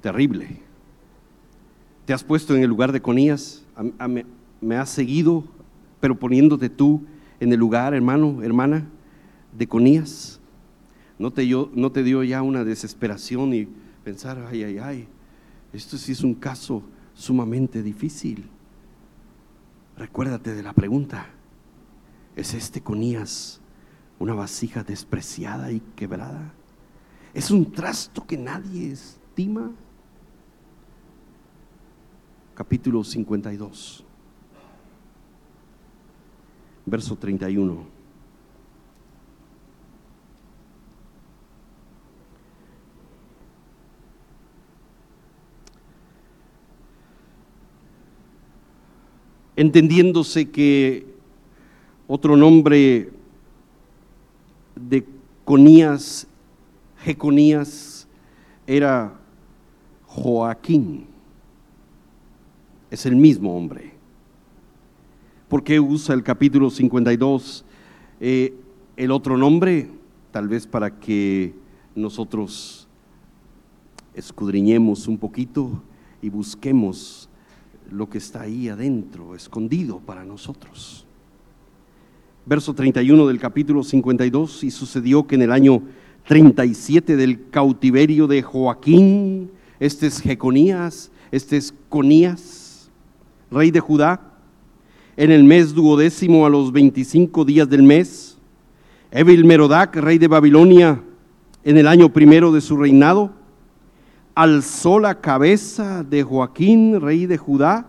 Terrible. 0.02 0.62
Te 2.06 2.14
has 2.14 2.24
puesto 2.24 2.56
en 2.56 2.62
el 2.62 2.70
lugar 2.70 2.92
de 2.92 3.02
Conías, 3.02 3.66
me 4.62 4.76
has 4.78 4.90
seguido, 4.90 5.44
pero 6.00 6.18
poniéndote 6.18 6.70
tú 6.70 7.02
en 7.40 7.52
el 7.52 7.60
lugar, 7.60 7.96
hermano, 7.96 8.44
hermana, 8.44 8.88
de 9.58 9.68
Conías. 9.68 10.40
¿No 11.18 11.32
te, 11.32 11.50
¿No 11.74 11.92
te 11.92 12.04
dio 12.04 12.24
ya 12.24 12.44
una 12.44 12.64
desesperación 12.64 13.56
y 13.56 13.68
pensar, 14.04 14.46
ay, 14.52 14.64
ay, 14.64 14.78
ay, 14.78 15.08
esto 15.74 15.98
sí 15.98 16.12
es 16.12 16.24
un 16.24 16.36
caso 16.36 16.84
sumamente 17.16 17.82
difícil? 17.82 18.48
Recuérdate 20.06 20.54
de 20.54 20.62
la 20.62 20.72
pregunta, 20.72 21.26
¿es 22.36 22.54
este 22.54 22.80
Conías 22.80 23.60
una 24.20 24.36
vasija 24.36 24.84
despreciada 24.84 25.72
y 25.72 25.80
quebrada? 25.96 26.54
¿Es 27.34 27.50
un 27.50 27.72
trasto 27.72 28.24
que 28.28 28.38
nadie 28.38 28.92
estima? 28.92 29.72
Capítulo 32.54 33.04
52, 33.04 34.06
verso 36.86 37.16
31. 37.18 37.95
Entendiéndose 49.56 50.50
que 50.50 51.06
otro 52.08 52.36
nombre 52.36 53.10
de 54.76 55.06
Conías, 55.44 56.28
Jeconías, 57.00 58.08
era 58.68 59.14
Joaquín. 60.06 61.08
Es 62.92 63.06
el 63.06 63.16
mismo 63.16 63.56
hombre. 63.56 63.94
¿Por 65.48 65.64
qué 65.64 65.80
usa 65.80 66.16
el 66.16 66.24
capítulo 66.24 66.70
52 66.70 67.66
eh, 68.20 68.54
el 68.98 69.12
otro 69.12 69.38
nombre? 69.38 69.90
Tal 70.32 70.48
vez 70.48 70.68
para 70.68 71.00
que 71.00 71.54
nosotros 71.96 72.88
escudriñemos 74.14 75.08
un 75.08 75.18
poquito 75.18 75.82
y 76.22 76.30
busquemos 76.30 77.30
lo 77.92 78.10
que 78.10 78.18
está 78.18 78.42
ahí 78.42 78.70
adentro, 78.70 79.36
escondido 79.36 80.00
para 80.00 80.24
nosotros. 80.26 81.06
Verso 82.46 82.74
31 82.74 83.28
del 83.28 83.40
capítulo 83.40 83.84
52, 83.84 84.64
y 84.64 84.72
sucedió 84.72 85.26
que 85.26 85.36
en 85.36 85.42
el 85.44 85.52
año 85.52 85.82
37 86.28 87.16
del 87.16 87.50
cautiverio 87.50 88.28
de 88.28 88.42
Joaquín, 88.42 89.52
este 89.80 90.08
es 90.08 90.20
Jeconías, 90.20 91.12
este 91.32 91.58
es 91.58 91.74
Conías, 91.90 92.90
rey 93.52 93.72
de 93.72 93.80
Judá, 93.80 94.34
en 95.18 95.32
el 95.32 95.44
mes 95.44 95.74
duodécimo 95.74 96.46
a 96.46 96.50
los 96.50 96.72
25 96.72 97.46
días 97.46 97.70
del 97.70 97.84
mes, 97.84 98.38
Evil 99.12 99.46
Merodac, 99.46 99.96
rey 99.96 100.18
de 100.18 100.28
Babilonia, 100.28 101.02
en 101.64 101.78
el 101.78 101.88
año 101.88 102.12
primero 102.12 102.52
de 102.52 102.62
su 102.62 102.78
reinado, 102.78 103.32
alzó 104.36 105.00
la 105.00 105.22
cabeza 105.22 106.04
de 106.04 106.22
Joaquín, 106.22 107.00
rey 107.00 107.26
de 107.26 107.38
Judá, 107.38 107.88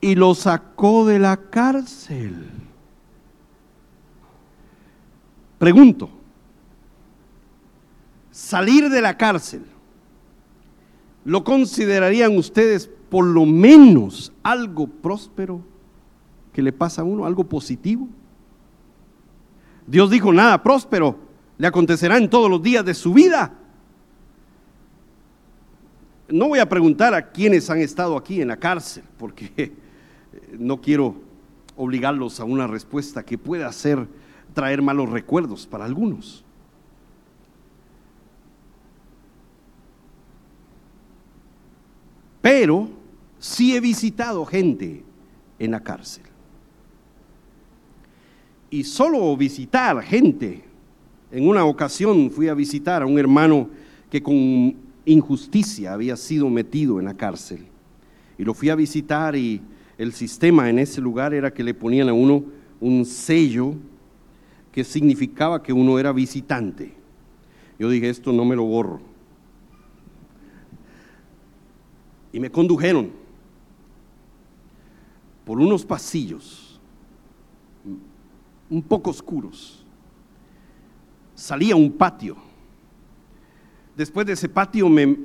y 0.00 0.16
lo 0.16 0.34
sacó 0.34 1.06
de 1.06 1.20
la 1.20 1.36
cárcel. 1.36 2.50
Pregunto, 5.56 6.10
salir 8.30 8.90
de 8.90 9.00
la 9.00 9.16
cárcel, 9.16 9.64
¿lo 11.24 11.44
considerarían 11.44 12.36
ustedes 12.36 12.90
por 13.08 13.24
lo 13.24 13.46
menos 13.46 14.32
algo 14.42 14.88
próspero 14.88 15.62
que 16.52 16.60
le 16.60 16.72
pasa 16.72 17.02
a 17.02 17.04
uno, 17.04 17.24
algo 17.24 17.44
positivo? 17.44 18.08
Dios 19.86 20.10
dijo, 20.10 20.32
nada 20.32 20.62
próspero 20.62 21.18
le 21.56 21.68
acontecerá 21.68 22.18
en 22.18 22.28
todos 22.28 22.50
los 22.50 22.62
días 22.62 22.84
de 22.84 22.94
su 22.94 23.14
vida 23.14 23.54
no 26.28 26.48
voy 26.48 26.58
a 26.58 26.68
preguntar 26.68 27.14
a 27.14 27.30
quienes 27.30 27.68
han 27.70 27.80
estado 27.80 28.16
aquí 28.16 28.40
en 28.40 28.48
la 28.48 28.56
cárcel, 28.56 29.04
porque 29.18 29.52
eh, 29.56 29.72
no 30.58 30.80
quiero 30.80 31.16
obligarlos 31.76 32.40
a 32.40 32.44
una 32.44 32.66
respuesta 32.66 33.24
que 33.24 33.36
pueda 33.36 33.66
hacer 33.66 34.06
traer 34.54 34.80
malos 34.80 35.10
recuerdos 35.10 35.66
para 35.66 35.84
algunos. 35.84 36.44
Pero 42.40 42.88
sí 43.38 43.74
he 43.74 43.80
visitado 43.80 44.44
gente 44.44 45.02
en 45.58 45.70
la 45.70 45.80
cárcel. 45.80 46.24
Y 48.70 48.84
solo 48.84 49.36
visitar 49.36 50.02
gente, 50.02 50.64
en 51.30 51.48
una 51.48 51.64
ocasión 51.64 52.30
fui 52.30 52.48
a 52.48 52.54
visitar 52.54 53.02
a 53.02 53.06
un 53.06 53.18
hermano 53.18 53.68
que 54.10 54.22
con 54.22 54.83
injusticia 55.06 55.92
había 55.92 56.16
sido 56.16 56.48
metido 56.48 56.98
en 56.98 57.06
la 57.06 57.14
cárcel. 57.14 57.66
Y 58.38 58.44
lo 58.44 58.54
fui 58.54 58.70
a 58.70 58.74
visitar 58.74 59.36
y 59.36 59.60
el 59.98 60.12
sistema 60.12 60.68
en 60.68 60.78
ese 60.78 61.00
lugar 61.00 61.34
era 61.34 61.52
que 61.52 61.62
le 61.62 61.74
ponían 61.74 62.08
a 62.08 62.12
uno 62.12 62.44
un 62.80 63.04
sello 63.04 63.74
que 64.72 64.82
significaba 64.82 65.62
que 65.62 65.72
uno 65.72 65.98
era 65.98 66.12
visitante. 66.12 66.94
Yo 67.78 67.88
dije, 67.88 68.08
esto 68.08 68.32
no 68.32 68.44
me 68.44 68.56
lo 68.56 68.64
borro. 68.64 69.00
Y 72.32 72.40
me 72.40 72.50
condujeron 72.50 73.10
por 75.44 75.60
unos 75.60 75.84
pasillos 75.84 76.80
un 78.68 78.82
poco 78.82 79.10
oscuros. 79.10 79.84
Salía 81.34 81.76
un 81.76 81.92
patio 81.92 82.36
Después 83.96 84.26
de 84.26 84.32
ese 84.32 84.48
patio 84.48 84.88
me, 84.88 85.16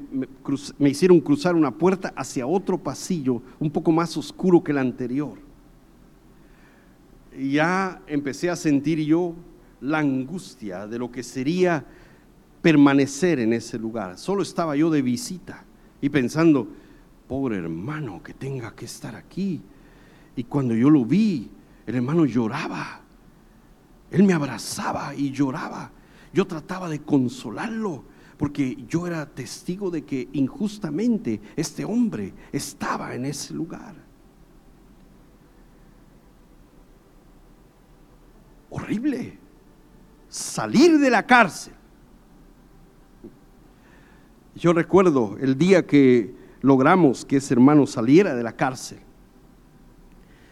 hicieron 0.82 1.20
cruzar 1.20 1.56
una 1.56 1.72
puerta 1.72 2.14
hacia 2.16 2.46
otro 2.46 2.78
pasillo 2.78 3.42
un 3.60 3.72
poco 3.72 3.92
más 3.92 4.16
oscuro 4.16 4.64
que 4.64 4.72
el 4.72 4.78
anterior. 4.78 5.40
Y 7.36 7.54
ya 7.54 8.02
empecé 8.06 8.50
a 8.50 8.56
sentir 8.56 9.00
yo 9.00 9.34
la 9.82 10.00
angustia 10.00 10.86
de 10.86 11.00
lo 11.00 11.12
que 11.12 11.24
sería 11.24 11.84
permanecer 12.62 13.40
en 13.40 13.54
ese 13.54 13.80
lugar. 13.80 14.18
Solo 14.20 14.44
estaba 14.44 14.76
yo 14.76 14.92
de 14.92 15.02
visita 15.02 15.64
y 16.00 16.10
pensando, 16.10 16.68
pobre 17.28 17.58
hermano 17.58 18.22
que 18.22 18.36
tenga 18.36 18.76
que 18.76 18.86
estar 18.86 19.16
aquí. 19.16 19.62
Y 20.36 20.44
cuando 20.44 20.76
yo 20.76 20.92
lo 20.92 21.06
vi, 21.06 21.50
el 21.88 21.96
hermano 21.96 22.26
lloraba. 22.26 23.02
Él 24.12 24.24
me 24.24 24.34
abrazaba 24.34 25.16
y 25.16 25.32
lloraba. 25.32 25.92
Yo 26.34 26.46
trataba 26.46 26.88
de 26.88 27.00
consolarlo 27.00 28.04
porque 28.40 28.76
yo 28.88 29.06
era 29.06 29.28
testigo 29.28 29.92
de 29.92 30.04
que 30.04 30.30
injustamente 30.34 31.40
este 31.56 31.86
hombre 31.86 32.34
estaba 32.52 33.14
en 33.14 33.26
ese 33.26 33.54
lugar. 33.54 34.10
horrible. 38.70 39.38
Salir 40.30 41.00
de 41.00 41.10
la 41.10 41.26
cárcel. 41.26 41.74
Yo 44.56 44.74
recuerdo 44.74 45.38
el 45.40 45.58
día 45.58 45.86
que 45.86 46.36
logramos 46.62 47.26
que 47.26 47.38
ese 47.38 47.54
hermano 47.54 47.88
saliera 47.88 48.36
de 48.36 48.44
la 48.44 48.56
cárcel. 48.56 49.00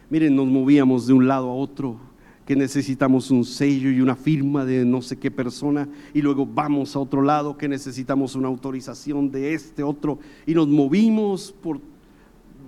Miren, 0.09 0.35
nos 0.35 0.47
movíamos 0.47 1.05
de 1.05 1.13
un 1.13 1.27
lado 1.27 1.49
a 1.49 1.53
otro, 1.53 1.99
que 2.47 2.55
necesitamos 2.55 3.29
un 3.29 3.43
sello 3.43 3.91
y 3.91 3.99
una 3.99 4.15
firma 4.15 4.63
de 4.63 4.85
no 4.85 5.01
sé 5.01 5.19
qué 5.19 5.29
persona, 5.29 5.87
y 6.13 6.21
luego 6.21 6.45
vamos 6.45 6.95
a 6.95 6.99
otro 6.99 7.21
lado, 7.21 7.57
que 7.57 7.67
necesitamos 7.67 8.35
una 8.35 8.47
autorización 8.47 9.29
de 9.29 9.53
este 9.53 9.83
otro, 9.83 10.17
y 10.45 10.55
nos 10.55 10.67
movimos 10.69 11.53
por 11.61 11.81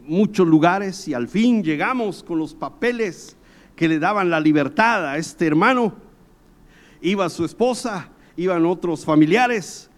muchos 0.06 0.46
lugares 0.46 1.08
y 1.08 1.14
al 1.14 1.30
fin 1.30 1.64
llegamos 1.64 2.22
con 2.24 2.40
los 2.40 2.54
papeles 2.54 3.38
que 3.76 3.88
le 3.88 4.00
daban 4.00 4.30
la 4.30 4.40
libertad 4.40 5.08
a 5.08 5.18
este 5.18 5.48
hermano. 5.48 5.94
Iba 7.02 7.30
su 7.30 7.46
esposa, 7.46 8.10
iban 8.36 8.66
otros 8.66 9.06
familiares, 9.06 9.90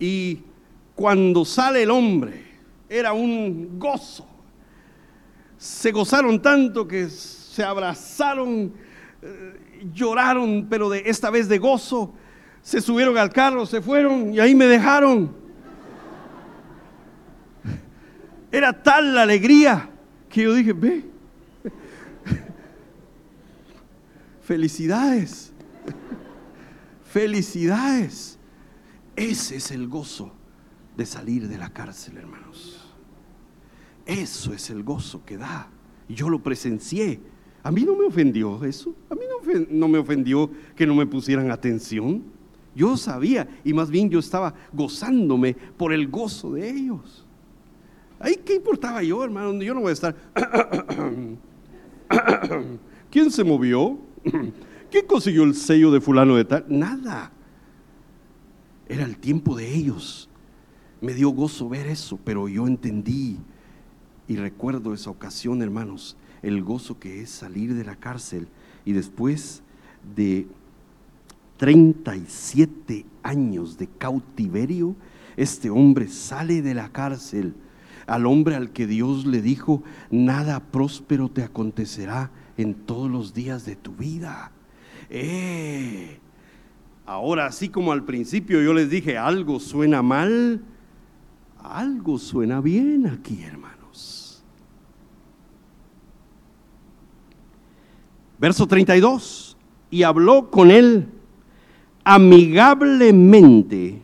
y 0.00 0.40
cuando 0.96 1.44
sale 1.44 1.84
el 1.84 1.90
hombre, 1.92 2.42
era 2.88 3.12
un 3.12 3.78
gozo 3.78 4.26
se 5.62 5.92
gozaron 5.92 6.42
tanto 6.42 6.88
que 6.88 7.08
se 7.08 7.62
abrazaron, 7.62 8.72
lloraron, 9.92 10.66
pero 10.68 10.88
de 10.88 11.02
esta 11.06 11.30
vez 11.30 11.48
de 11.48 11.58
gozo. 11.58 12.14
Se 12.62 12.80
subieron 12.80 13.18
al 13.18 13.30
carro, 13.30 13.66
se 13.66 13.82
fueron 13.82 14.32
y 14.32 14.38
ahí 14.38 14.54
me 14.54 14.66
dejaron. 14.66 15.34
Era 18.52 18.82
tal 18.82 19.14
la 19.14 19.22
alegría 19.22 19.90
que 20.28 20.42
yo 20.42 20.54
dije, 20.54 20.72
ve, 20.72 21.04
felicidades, 24.42 25.52
felicidades. 27.04 28.38
Ese 29.16 29.56
es 29.56 29.70
el 29.70 29.88
gozo 29.88 30.32
de 30.96 31.06
salir 31.06 31.48
de 31.48 31.58
la 31.58 31.70
cárcel, 31.70 32.18
hermanos. 32.18 32.78
Eso 34.06 34.52
es 34.52 34.70
el 34.70 34.82
gozo 34.82 35.24
que 35.24 35.36
da. 35.36 35.68
Yo 36.08 36.28
lo 36.28 36.42
presencié. 36.42 37.20
A 37.62 37.70
mí 37.70 37.84
no 37.84 37.96
me 37.96 38.04
ofendió 38.04 38.64
eso. 38.64 38.94
A 39.08 39.14
mí 39.14 39.22
no, 39.70 39.88
me 39.88 39.98
ofendió 39.98 40.50
que 40.74 40.86
no 40.86 40.94
me 40.94 41.06
pusieran 41.06 41.50
atención. 41.50 42.22
Yo 42.74 42.96
sabía 42.96 43.48
y 43.64 43.72
más 43.72 43.90
bien 43.90 44.10
yo 44.10 44.18
estaba 44.18 44.54
gozándome 44.72 45.54
por 45.76 45.92
el 45.92 46.08
gozo 46.08 46.54
de 46.54 46.70
ellos. 46.70 47.24
Ahí, 48.18 48.36
¿qué 48.44 48.54
importaba 48.54 49.02
yo, 49.02 49.22
hermano? 49.22 49.60
Yo 49.62 49.74
no 49.74 49.80
voy 49.80 49.90
a 49.90 49.92
estar. 49.92 50.16
¿Quién 53.10 53.30
se 53.30 53.44
movió? 53.44 53.98
¿Quién 54.90 55.06
consiguió 55.06 55.44
el 55.44 55.54
sello 55.54 55.90
de 55.90 56.00
fulano 56.00 56.36
de 56.36 56.44
tal? 56.44 56.64
Nada. 56.68 57.32
Era 58.88 59.04
el 59.04 59.18
tiempo 59.18 59.56
de 59.56 59.72
ellos. 59.74 60.28
Me 61.00 61.14
dio 61.14 61.30
gozo 61.30 61.68
ver 61.68 61.86
eso, 61.86 62.18
pero 62.24 62.48
yo 62.48 62.66
entendí 62.66 63.38
y 64.28 64.36
recuerdo 64.36 64.94
esa 64.94 65.10
ocasión, 65.10 65.62
hermanos, 65.62 66.16
el 66.42 66.62
gozo 66.62 66.98
que 66.98 67.22
es 67.22 67.30
salir 67.30 67.74
de 67.74 67.84
la 67.84 67.96
cárcel 67.96 68.48
y 68.84 68.92
después 68.92 69.62
de 70.14 70.46
37 71.58 73.06
años 73.22 73.78
de 73.78 73.86
cautiverio, 73.86 74.96
este 75.36 75.70
hombre 75.70 76.08
sale 76.08 76.62
de 76.62 76.74
la 76.74 76.90
cárcel 76.90 77.54
al 78.06 78.26
hombre 78.26 78.56
al 78.56 78.70
que 78.70 78.86
Dios 78.86 79.26
le 79.26 79.40
dijo, 79.40 79.82
nada 80.10 80.60
próspero 80.60 81.28
te 81.28 81.44
acontecerá 81.44 82.30
en 82.56 82.74
todos 82.74 83.08
los 83.10 83.32
días 83.32 83.64
de 83.64 83.76
tu 83.76 83.92
vida. 83.92 84.50
Eh, 85.08 86.18
ahora, 87.06 87.46
así 87.46 87.68
como 87.68 87.92
al 87.92 88.04
principio 88.04 88.60
yo 88.60 88.74
les 88.74 88.90
dije, 88.90 89.16
algo 89.16 89.60
suena 89.60 90.02
mal, 90.02 90.62
algo 91.62 92.18
suena 92.18 92.60
bien 92.60 93.06
aquí, 93.06 93.42
hermano. 93.44 93.72
Verso 98.42 98.66
32. 98.66 99.56
Y 99.88 100.02
habló 100.02 100.50
con 100.50 100.72
él 100.72 101.06
amigablemente 102.02 104.02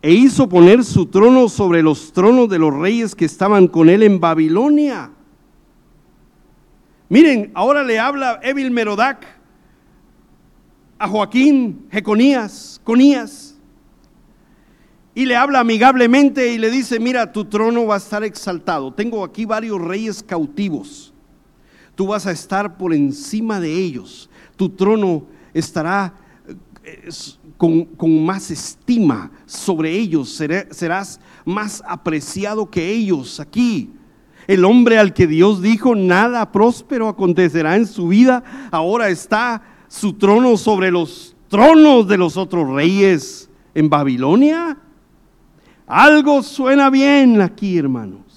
e 0.00 0.12
hizo 0.12 0.48
poner 0.48 0.84
su 0.84 1.06
trono 1.06 1.48
sobre 1.48 1.82
los 1.82 2.12
tronos 2.12 2.48
de 2.48 2.60
los 2.60 2.72
reyes 2.72 3.16
que 3.16 3.24
estaban 3.24 3.66
con 3.66 3.88
él 3.88 4.04
en 4.04 4.20
Babilonia. 4.20 5.10
Miren, 7.08 7.50
ahora 7.54 7.82
le 7.82 7.98
habla 7.98 8.38
Evil 8.40 8.70
Merodac 8.70 9.26
a 11.00 11.08
Joaquín, 11.08 11.88
Jeconías, 11.90 12.80
Conías, 12.84 13.58
y 15.16 15.26
le 15.26 15.34
habla 15.34 15.58
amigablemente 15.58 16.52
y 16.52 16.58
le 16.58 16.70
dice, 16.70 17.00
mira, 17.00 17.32
tu 17.32 17.46
trono 17.46 17.84
va 17.84 17.96
a 17.96 17.98
estar 17.98 18.22
exaltado. 18.22 18.94
Tengo 18.94 19.24
aquí 19.24 19.44
varios 19.44 19.80
reyes 19.80 20.22
cautivos 20.22 21.12
tú 21.98 22.06
vas 22.06 22.28
a 22.28 22.30
estar 22.30 22.78
por 22.78 22.94
encima 22.94 23.58
de 23.58 23.72
ellos. 23.72 24.30
Tu 24.54 24.68
trono 24.68 25.24
estará 25.52 26.14
eh, 26.84 27.08
con, 27.56 28.24
más 28.24 28.52
estima 28.52 29.32
sobre 29.46 29.90
ellos, 29.90 30.28
serás 30.70 31.18
más 31.44 31.82
apreciado 31.84 32.70
que 32.70 32.88
ellos 32.88 33.40
aquí. 33.40 33.90
El 34.46 34.64
hombre 34.64 34.96
al 34.96 35.12
que 35.12 35.26
Dios 35.26 35.60
dijo, 35.60 35.96
nada 35.96 36.52
próspero 36.52 37.08
acontecerá 37.08 37.74
en 37.74 37.88
su 37.88 38.06
vida, 38.06 38.44
ahora 38.70 39.08
está 39.08 39.60
su 39.88 40.12
trono 40.12 40.56
sobre 40.56 40.92
los 40.92 41.34
tronos 41.48 42.06
de 42.06 42.16
los 42.16 42.36
otros 42.36 42.70
reyes 42.70 43.50
en 43.74 43.90
Babilonia. 43.90 44.78
Algo 45.84 46.44
suena 46.44 46.90
bien 46.90 47.40
aquí, 47.40 47.76
hermano. 47.76 48.27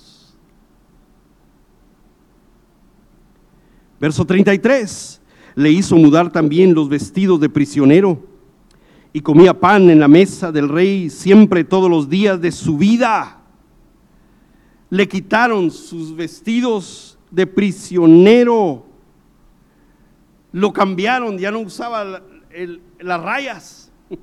Verso 4.02 4.26
33, 4.26 5.22
le 5.54 5.70
hizo 5.70 5.96
mudar 5.96 6.32
también 6.32 6.74
los 6.74 6.90
vestidos 6.90 7.40
de 7.40 7.50
prisionero 7.50 8.20
y 9.14 9.22
comía 9.22 9.60
pan 9.60 9.92
en 9.92 10.00
la 10.00 10.08
mesa 10.08 10.52
del 10.52 10.70
rey 10.70 11.12
siempre 11.12 11.64
todos 11.64 11.88
los 11.88 12.10
días 12.10 12.42
de 12.42 12.52
su 12.52 12.80
vida. 12.80 13.44
Le 14.90 15.08
quitaron 15.08 15.70
sus 15.70 16.16
vestidos 16.16 17.20
de 17.30 17.46
prisionero, 17.46 18.88
lo 20.52 20.74
cambiaron, 20.74 21.38
ya 21.38 21.52
no 21.52 21.60
usaba 21.60 22.24
las 23.00 23.22
rayas. 23.22 23.92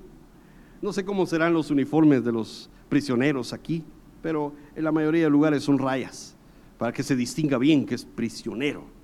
No 0.83 0.93
sé 0.93 1.05
cómo 1.05 1.25
serán 1.25 1.53
los 1.53 1.71
uniformes 1.71 2.25
de 2.25 2.33
los 2.33 2.69
prisioneros 2.89 3.53
aquí, 3.53 3.85
pero 4.23 4.53
en 4.75 4.83
la 4.83 4.91
mayoría 4.91 5.23
de 5.25 5.31
lugares 5.31 5.63
son 5.63 5.79
rayas, 5.79 6.37
para 6.79 6.93
que 6.93 7.05
se 7.05 7.15
distinga 7.15 7.59
bien 7.59 7.87
que 7.87 7.95
es 7.95 8.05
prisionero 8.05 8.98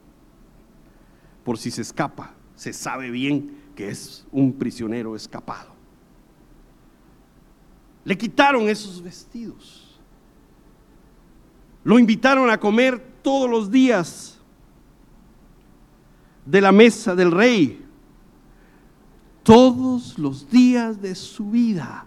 por 1.45 1.59
si 1.59 1.71
se 1.71 1.83
escapa, 1.83 2.35
se 2.57 2.73
sabe 2.73 3.11
bien 3.11 3.57
que 3.77 3.89
es 3.89 4.27
un 4.33 4.53
prisionero 4.53 5.15
escapado. 5.15 5.75
Le 8.05 8.17
quitaron 8.17 8.69
esos 8.69 9.03
vestidos. 9.03 10.01
Lo 11.83 11.99
invitaron 11.99 12.51
a 12.51 12.59
comer 12.59 13.03
todos 13.23 13.51
los 13.51 13.71
días 13.71 14.39
de 16.47 16.61
la 16.61 16.73
mesa 16.73 17.15
del 17.15 17.31
rey. 17.31 17.85
Todos 19.43 20.19
los 20.19 20.51
días 20.51 21.01
de 21.01 21.15
su 21.15 21.51
vida. 21.51 22.07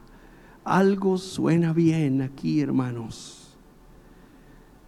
Algo 0.64 1.18
suena 1.18 1.74
bien 1.74 2.22
aquí, 2.22 2.60
hermanos. 2.60 3.56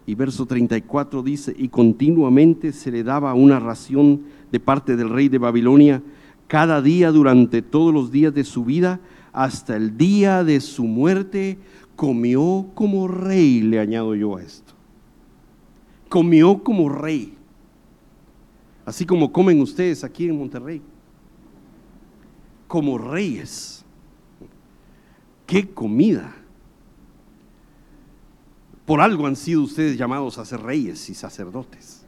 Y 0.06 0.14
verso 0.16 0.44
34 0.44 1.22
dice, 1.22 1.54
y 1.56 1.68
continuamente 1.68 2.72
se 2.72 2.90
le 2.90 3.04
daba 3.04 3.32
una 3.34 3.60
ración 3.60 4.24
de 4.50 4.60
parte 4.60 4.96
del 4.96 5.08
rey 5.10 5.28
de 5.28 5.38
Babilonia 5.38 6.02
cada 6.50 6.82
día 6.82 7.12
durante 7.12 7.62
todos 7.62 7.94
los 7.94 8.10
días 8.10 8.34
de 8.34 8.42
su 8.42 8.64
vida, 8.64 8.98
hasta 9.32 9.76
el 9.76 9.96
día 9.96 10.42
de 10.42 10.60
su 10.60 10.82
muerte, 10.82 11.58
comió 11.94 12.66
como 12.74 13.06
rey, 13.06 13.60
le 13.60 13.78
añado 13.78 14.16
yo 14.16 14.36
a 14.36 14.42
esto. 14.42 14.72
Comió 16.08 16.64
como 16.64 16.88
rey. 16.88 17.36
Así 18.84 19.06
como 19.06 19.32
comen 19.32 19.60
ustedes 19.60 20.02
aquí 20.02 20.26
en 20.26 20.36
Monterrey. 20.36 20.82
Como 22.66 22.98
reyes. 22.98 23.84
¡Qué 25.46 25.68
comida! 25.70 26.34
Por 28.86 29.00
algo 29.00 29.28
han 29.28 29.36
sido 29.36 29.62
ustedes 29.62 29.96
llamados 29.96 30.36
a 30.38 30.44
ser 30.44 30.62
reyes 30.62 31.08
y 31.10 31.14
sacerdotes. 31.14 31.99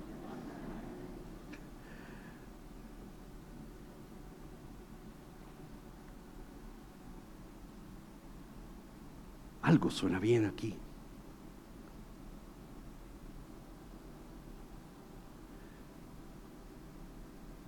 Algo 9.63 9.91
suena 9.91 10.19
bien 10.19 10.45
aquí. 10.45 10.77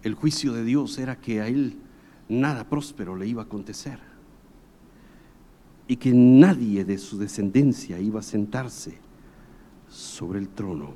el 0.04 0.14
juicio 0.14 0.52
de 0.52 0.64
Dios 0.64 0.98
era 0.98 1.16
que 1.16 1.40
a 1.40 1.48
él 1.48 1.78
nada 2.28 2.68
próspero 2.68 3.16
le 3.16 3.26
iba 3.26 3.42
a 3.42 3.46
acontecer 3.46 3.98
y 5.88 5.96
que 5.96 6.12
nadie 6.12 6.84
de 6.84 6.98
su 6.98 7.18
descendencia 7.18 7.98
iba 7.98 8.20
a 8.20 8.22
sentarse 8.22 8.98
sobre 9.88 10.38
el 10.38 10.48
trono 10.48 10.94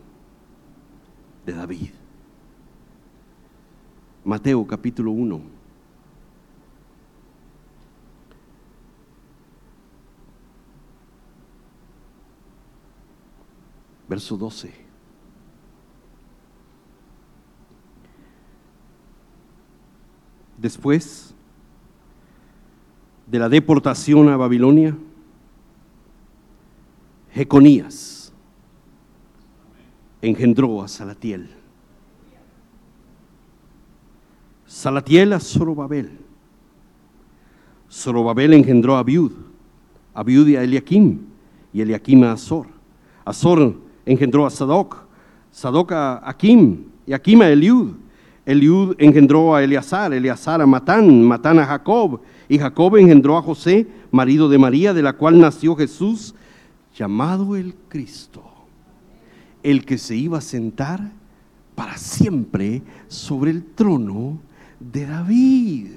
de 1.46 1.52
David. 1.54 1.90
Mateo 4.24 4.66
capítulo 4.66 5.10
1. 5.12 5.40
Verso 14.08 14.36
12. 14.36 14.88
después 20.58 21.34
de 23.26 23.38
la 23.38 23.48
deportación 23.48 24.28
a 24.28 24.36
Babilonia, 24.36 24.96
Jeconías 27.32 28.32
engendró 30.20 30.82
a 30.82 30.88
Salatiel. 30.88 31.50
Salatiel 34.66 35.32
a 35.32 35.40
Zorobabel. 35.40 36.18
Zorobabel 37.90 38.54
engendró 38.54 38.96
a 38.96 39.00
Abiud, 39.00 39.32
Abiud 40.14 40.56
a 40.56 40.62
Eliakim 40.62 41.20
y 41.72 41.80
Eliakim 41.80 42.24
a 42.24 42.32
Azor. 42.32 42.66
Azor 43.24 43.76
engendró 44.08 44.46
a 44.46 44.50
Sadoc, 44.50 44.96
Sadoc 45.50 45.92
a 45.92 46.28
Akim 46.28 46.84
y 47.06 47.12
Akim 47.12 47.42
a 47.42 47.48
Eliud. 47.48 47.92
Eliud 48.46 48.94
engendró 48.98 49.54
a 49.54 49.62
Eleazar, 49.62 50.14
Eleazar 50.14 50.62
a 50.62 50.66
Matán, 50.66 51.22
Matán 51.22 51.58
a 51.58 51.66
Jacob, 51.66 52.20
y 52.48 52.58
Jacob 52.58 52.96
engendró 52.96 53.36
a 53.36 53.42
José, 53.42 53.86
marido 54.10 54.48
de 54.48 54.56
María, 54.56 54.94
de 54.94 55.02
la 55.02 55.12
cual 55.12 55.38
nació 55.38 55.76
Jesús, 55.76 56.34
llamado 56.96 57.56
el 57.56 57.74
Cristo, 57.88 58.42
el 59.62 59.84
que 59.84 59.98
se 59.98 60.16
iba 60.16 60.38
a 60.38 60.40
sentar 60.40 61.12
para 61.74 61.98
siempre 61.98 62.82
sobre 63.08 63.50
el 63.50 63.62
trono 63.62 64.38
de 64.80 65.06
David. 65.06 65.88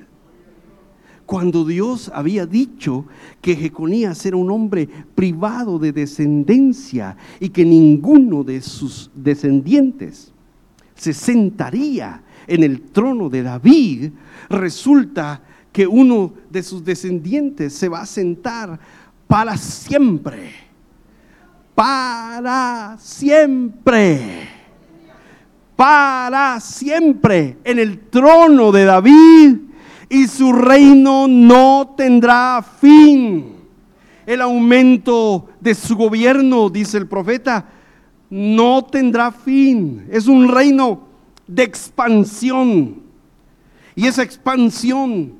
Cuando 1.32 1.64
Dios 1.64 2.12
había 2.14 2.46
dicho 2.46 3.06
que 3.40 3.56
Jeconías 3.56 4.26
era 4.26 4.36
un 4.36 4.52
hombre 4.52 4.90
privado 5.16 5.80
de 5.80 5.94
descendencia 5.94 7.16
y 7.40 7.48
que 7.48 7.64
ninguno 7.64 8.44
de 8.44 8.60
sus 8.60 9.10
descendientes 9.16 10.34
se 10.94 11.14
sentaría 11.14 12.22
en 12.48 12.64
el 12.64 12.82
trono 12.82 13.30
de 13.30 13.44
David, 13.44 14.12
resulta 14.50 15.42
que 15.72 15.88
uno 15.88 16.34
de 16.50 16.64
sus 16.64 16.84
descendientes 16.84 17.72
se 17.72 17.88
va 17.88 18.02
a 18.02 18.06
sentar 18.06 18.78
para 19.26 19.56
siempre. 19.56 20.52
Para 21.74 22.98
siempre. 23.00 24.50
Para 25.78 26.60
siempre 26.60 27.58
en 27.64 27.80
el 27.80 28.00
trono 28.00 28.74
de 28.74 28.84
David 28.84 29.71
y 30.12 30.28
su 30.28 30.51
reino 30.51 31.26
no 31.26 31.93
tendrá 31.95 32.62
fin. 32.62 33.55
El 34.26 34.41
aumento 34.41 35.47
de 35.62 35.74
su 35.74 35.95
gobierno, 35.95 36.70
dice 36.70 36.97
el 36.97 37.07
profeta, 37.07 37.70
no 38.30 38.84
tendrá 38.84 39.32
fin. 39.32 40.05
Es 40.12 40.28
un 40.28 40.49
reino 40.49 41.07
de 41.47 41.64
expansión. 41.64 43.03
Y 43.95 44.05
esa 44.05 44.22
expansión 44.22 45.34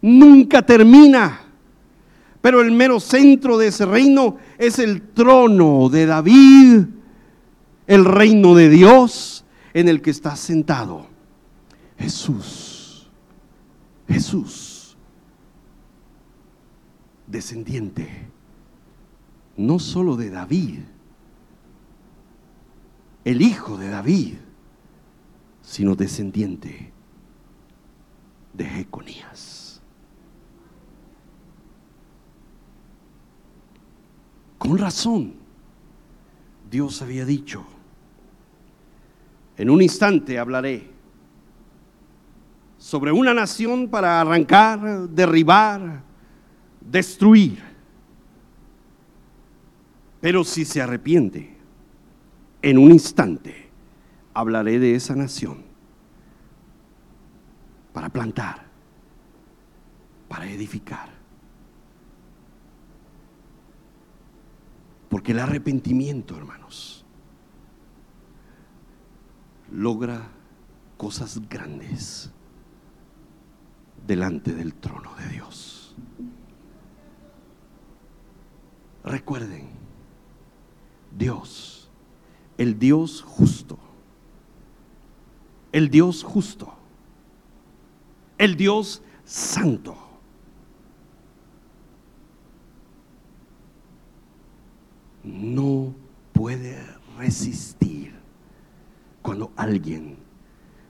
nunca 0.00 0.62
termina. 0.62 1.42
Pero 2.40 2.62
el 2.62 2.72
mero 2.72 3.00
centro 3.00 3.58
de 3.58 3.66
ese 3.66 3.84
reino 3.84 4.38
es 4.56 4.78
el 4.78 5.02
trono 5.02 5.90
de 5.90 6.06
David, 6.06 6.86
el 7.86 8.04
reino 8.06 8.54
de 8.54 8.70
Dios 8.70 9.44
en 9.74 9.88
el 9.88 10.00
que 10.00 10.10
está 10.10 10.36
sentado 10.36 11.06
Jesús. 11.98 12.65
Jesús, 14.08 14.96
descendiente, 17.26 18.08
no 19.56 19.78
solo 19.78 20.16
de 20.16 20.30
David, 20.30 20.80
el 23.24 23.42
hijo 23.42 23.76
de 23.76 23.88
David, 23.88 24.34
sino 25.62 25.96
descendiente 25.96 26.92
de 28.52 28.64
Jeconías. 28.64 29.82
Con 34.58 34.78
razón, 34.78 35.34
Dios 36.70 37.02
había 37.02 37.24
dicho, 37.24 37.64
en 39.56 39.70
un 39.70 39.82
instante 39.82 40.38
hablaré 40.38 40.95
sobre 42.86 43.10
una 43.10 43.34
nación 43.34 43.88
para 43.88 44.20
arrancar, 44.20 45.08
derribar, 45.08 46.04
destruir. 46.80 47.60
Pero 50.20 50.44
si 50.44 50.64
se 50.64 50.80
arrepiente, 50.80 51.58
en 52.62 52.78
un 52.78 52.92
instante 52.92 53.70
hablaré 54.32 54.78
de 54.78 54.94
esa 54.94 55.16
nación 55.16 55.64
para 57.92 58.08
plantar, 58.08 58.66
para 60.28 60.48
edificar. 60.48 61.08
Porque 65.08 65.32
el 65.32 65.40
arrepentimiento, 65.40 66.36
hermanos, 66.36 67.04
logra 69.72 70.28
cosas 70.96 71.40
grandes 71.48 72.30
delante 74.06 74.54
del 74.54 74.74
trono 74.74 75.14
de 75.16 75.28
Dios. 75.28 75.94
Recuerden, 79.04 79.68
Dios, 81.16 81.90
el 82.58 82.78
Dios 82.78 83.22
justo, 83.22 83.78
el 85.72 85.90
Dios 85.90 86.22
justo, 86.22 86.74
el 88.38 88.56
Dios 88.56 89.02
santo. 89.24 89.96
No 95.22 95.94
puede 96.32 96.78
resistir 97.18 98.14
cuando 99.22 99.52
alguien 99.56 100.16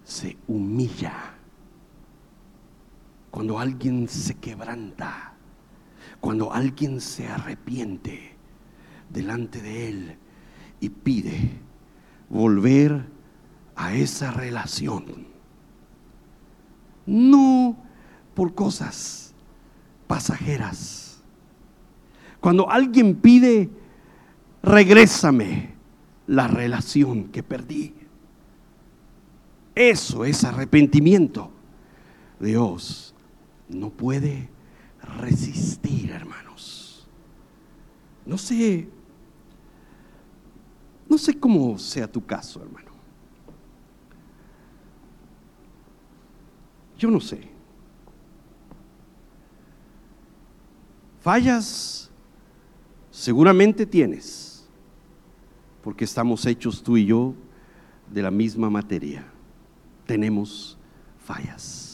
se 0.04 0.36
humilla, 0.46 1.35
cuando 3.36 3.58
alguien 3.58 4.08
se 4.08 4.36
quebranta, 4.36 5.34
cuando 6.22 6.54
alguien 6.54 7.02
se 7.02 7.28
arrepiente 7.28 8.34
delante 9.10 9.60
de 9.60 9.88
Él 9.90 10.16
y 10.80 10.88
pide 10.88 11.50
volver 12.30 13.04
a 13.74 13.92
esa 13.92 14.30
relación. 14.30 15.26
No 17.04 17.76
por 18.32 18.54
cosas 18.54 19.34
pasajeras. 20.06 21.22
Cuando 22.40 22.70
alguien 22.70 23.16
pide, 23.16 23.68
regrésame 24.62 25.74
la 26.26 26.48
relación 26.48 27.24
que 27.24 27.42
perdí. 27.42 27.92
Eso 29.74 30.24
es 30.24 30.42
arrepentimiento. 30.42 31.50
Dios 32.40 33.12
no 33.68 33.90
puede 33.90 34.48
resistir, 35.20 36.10
hermanos. 36.10 37.06
No 38.24 38.38
sé, 38.38 38.88
no 41.08 41.16
sé 41.18 41.38
cómo 41.38 41.78
sea 41.78 42.10
tu 42.10 42.24
caso, 42.24 42.60
hermano. 42.60 42.90
Yo 46.98 47.10
no 47.10 47.20
sé. 47.20 47.48
Fallas 51.20 52.10
seguramente 53.10 53.84
tienes, 53.84 54.68
porque 55.82 56.04
estamos 56.04 56.44
hechos 56.46 56.82
tú 56.82 56.96
y 56.96 57.06
yo 57.06 57.34
de 58.12 58.22
la 58.22 58.30
misma 58.30 58.70
materia. 58.70 59.26
Tenemos 60.06 60.78
fallas. 61.18 61.85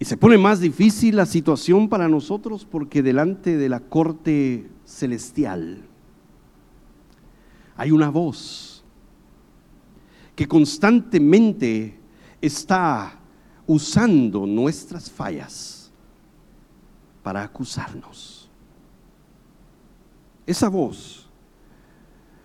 Y 0.00 0.06
se 0.06 0.16
pone 0.16 0.38
más 0.38 0.60
difícil 0.60 1.16
la 1.16 1.26
situación 1.26 1.86
para 1.86 2.08
nosotros 2.08 2.64
porque 2.64 3.02
delante 3.02 3.58
de 3.58 3.68
la 3.68 3.80
corte 3.80 4.66
celestial 4.86 5.82
hay 7.76 7.90
una 7.90 8.08
voz 8.08 8.82
que 10.34 10.48
constantemente 10.48 12.00
está 12.40 13.20
usando 13.66 14.46
nuestras 14.46 15.10
fallas 15.10 15.92
para 17.22 17.42
acusarnos. 17.42 18.48
Esa 20.46 20.70
voz 20.70 21.28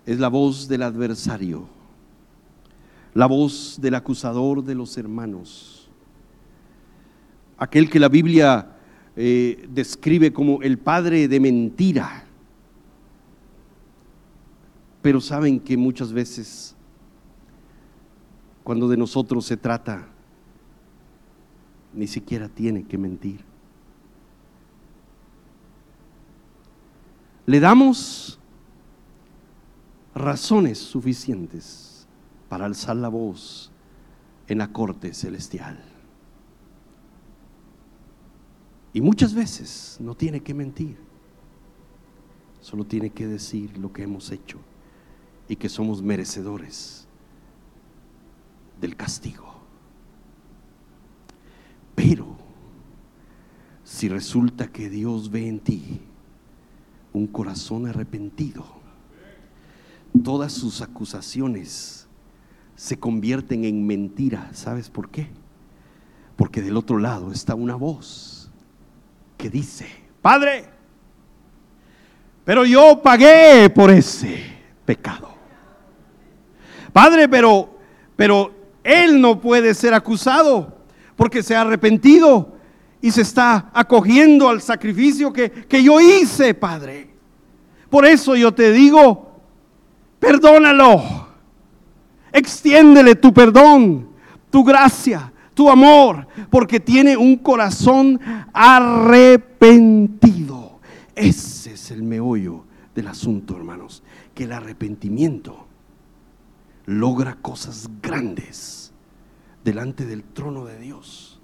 es 0.05 0.19
la 0.19 0.27
voz 0.27 0.67
del 0.67 0.83
adversario, 0.83 1.69
la 3.13 3.27
voz 3.27 3.77
del 3.79 3.95
acusador 3.95 4.61
de 4.61 4.75
los 4.75 4.97
hermanos, 4.97 5.84
aquel 7.57 7.89
que 7.89 7.99
la 7.99 8.09
Biblia 8.09 8.75
eh, 9.15 9.67
describe 9.69 10.33
como 10.33 10.61
el 10.61 10.77
padre 10.77 11.27
de 11.27 11.39
mentira. 11.39 12.23
Pero 15.01 15.21
saben 15.21 15.59
que 15.59 15.77
muchas 15.77 16.11
veces, 16.11 16.75
cuando 18.63 18.87
de 18.87 18.97
nosotros 18.97 19.45
se 19.45 19.55
trata, 19.55 20.07
ni 21.93 22.07
siquiera 22.07 22.49
tiene 22.49 22.83
que 22.83 22.97
mentir. 22.97 23.39
Le 27.45 27.59
damos 27.59 28.39
razones 30.15 30.79
suficientes 30.79 32.07
para 32.49 32.65
alzar 32.65 32.95
la 32.95 33.09
voz 33.09 33.71
en 34.47 34.57
la 34.57 34.71
corte 34.71 35.13
celestial. 35.13 35.94
Y 38.95 39.01
muchas 39.01 39.33
veces 39.33 39.97
no 39.99 40.15
tiene 40.15 40.39
que 40.39 40.53
mentir, 40.53 40.95
solo 42.61 42.85
tiene 42.85 43.09
que 43.09 43.27
decir 43.27 43.77
lo 43.77 43.91
que 43.91 44.03
hemos 44.03 44.31
hecho 44.31 44.57
y 45.49 45.57
que 45.57 45.67
somos 45.67 46.01
merecedores 46.01 47.05
del 48.79 48.95
castigo. 48.95 49.53
Pero 51.93 52.37
si 53.83 54.07
resulta 54.07 54.71
que 54.71 54.89
Dios 54.89 55.29
ve 55.29 55.49
en 55.49 55.59
ti 55.59 55.99
un 57.11 57.27
corazón 57.27 57.87
arrepentido, 57.87 58.65
todas 60.23 60.53
sus 60.53 60.81
acusaciones 60.81 62.07
se 62.77 62.97
convierten 62.97 63.65
en 63.65 63.85
mentira. 63.85 64.51
¿Sabes 64.53 64.89
por 64.89 65.09
qué? 65.09 65.27
Porque 66.37 66.61
del 66.61 66.77
otro 66.77 66.97
lado 66.97 67.33
está 67.33 67.55
una 67.55 67.75
voz 67.75 68.34
que 69.37 69.49
dice, 69.49 69.87
Padre, 70.21 70.65
pero 72.43 72.63
yo 72.63 73.01
pagué 73.01 73.69
por 73.69 73.89
ese 73.89 74.39
pecado. 74.85 75.33
Padre, 76.93 77.27
pero, 77.27 77.77
pero 78.15 78.53
él 78.83 79.19
no 79.19 79.41
puede 79.41 79.73
ser 79.73 79.93
acusado 79.93 80.77
porque 81.15 81.43
se 81.43 81.55
ha 81.55 81.61
arrepentido 81.61 82.55
y 83.01 83.11
se 83.11 83.21
está 83.21 83.69
acogiendo 83.73 84.47
al 84.47 84.61
sacrificio 84.61 85.33
que, 85.33 85.51
que 85.51 85.83
yo 85.83 85.99
hice, 85.99 86.53
Padre. 86.53 87.09
Por 87.89 88.05
eso 88.05 88.35
yo 88.35 88.53
te 88.53 88.71
digo, 88.71 89.41
perdónalo, 90.19 91.27
extiéndele 92.31 93.15
tu 93.15 93.33
perdón, 93.33 94.09
tu 94.49 94.63
gracia, 94.63 95.31
tu 95.55 95.69
amor, 95.69 96.27
porque 96.51 96.79
tiene 96.79 97.17
un 97.17 97.37
corazón 97.37 98.19
arrepentido. 98.53 100.15
Ese 101.15 101.73
es 101.73 101.89
el 101.91 102.03
meollo 102.03 102.65
del 102.93 103.07
asunto, 103.07 103.55
hermanos, 103.55 104.03
que 104.35 104.43
el 104.43 104.51
arrepentimiento 104.51 105.65
logra 106.85 107.35
cosas 107.35 107.89
grandes 108.01 108.93
delante 109.63 110.05
del 110.05 110.23
trono 110.23 110.65
de 110.65 110.77
Dios. 110.77 111.41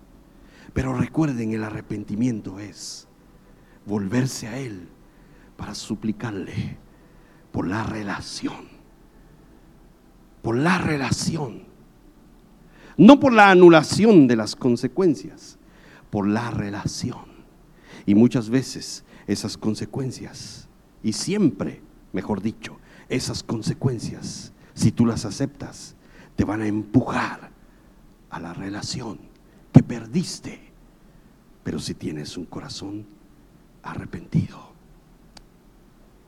Pero 0.73 0.93
recuerden, 0.93 1.53
el 1.53 1.63
arrepentimiento 1.63 2.59
es 2.59 3.07
volverse 3.85 4.47
a 4.47 4.59
Él 4.59 4.89
para 5.55 5.73
suplicarle 5.73 6.77
por 7.51 7.67
la 7.67 7.83
relación, 7.83 8.67
por 10.41 10.57
la 10.57 10.77
relación 10.77 11.70
no 12.97 13.19
por 13.19 13.33
la 13.33 13.51
anulación 13.51 14.27
de 14.27 14.35
las 14.35 14.55
consecuencias, 14.55 15.57
por 16.09 16.27
la 16.27 16.51
relación. 16.51 17.25
Y 18.05 18.15
muchas 18.15 18.49
veces 18.49 19.03
esas 19.27 19.57
consecuencias, 19.57 20.67
y 21.03 21.13
siempre, 21.13 21.81
mejor 22.13 22.41
dicho, 22.41 22.77
esas 23.09 23.43
consecuencias, 23.43 24.53
si 24.73 24.91
tú 24.91 25.05
las 25.05 25.25
aceptas, 25.25 25.95
te 26.35 26.45
van 26.45 26.61
a 26.61 26.67
empujar 26.67 27.51
a 28.29 28.39
la 28.39 28.53
relación 28.53 29.19
que 29.71 29.83
perdiste. 29.83 30.59
Pero 31.63 31.79
si 31.79 31.93
tienes 31.93 32.37
un 32.37 32.45
corazón 32.45 33.05
arrepentido, 33.83 34.71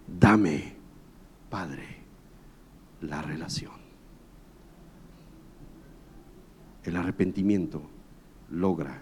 dame, 0.08 0.76
Padre, 1.50 1.98
la 3.02 3.22
relación. 3.22 3.73
El 6.84 6.98
arrepentimiento 6.98 7.82
logra 8.50 9.02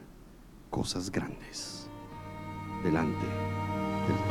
cosas 0.70 1.12
grandes 1.12 1.88
delante 2.84 3.26
del. 4.08 4.31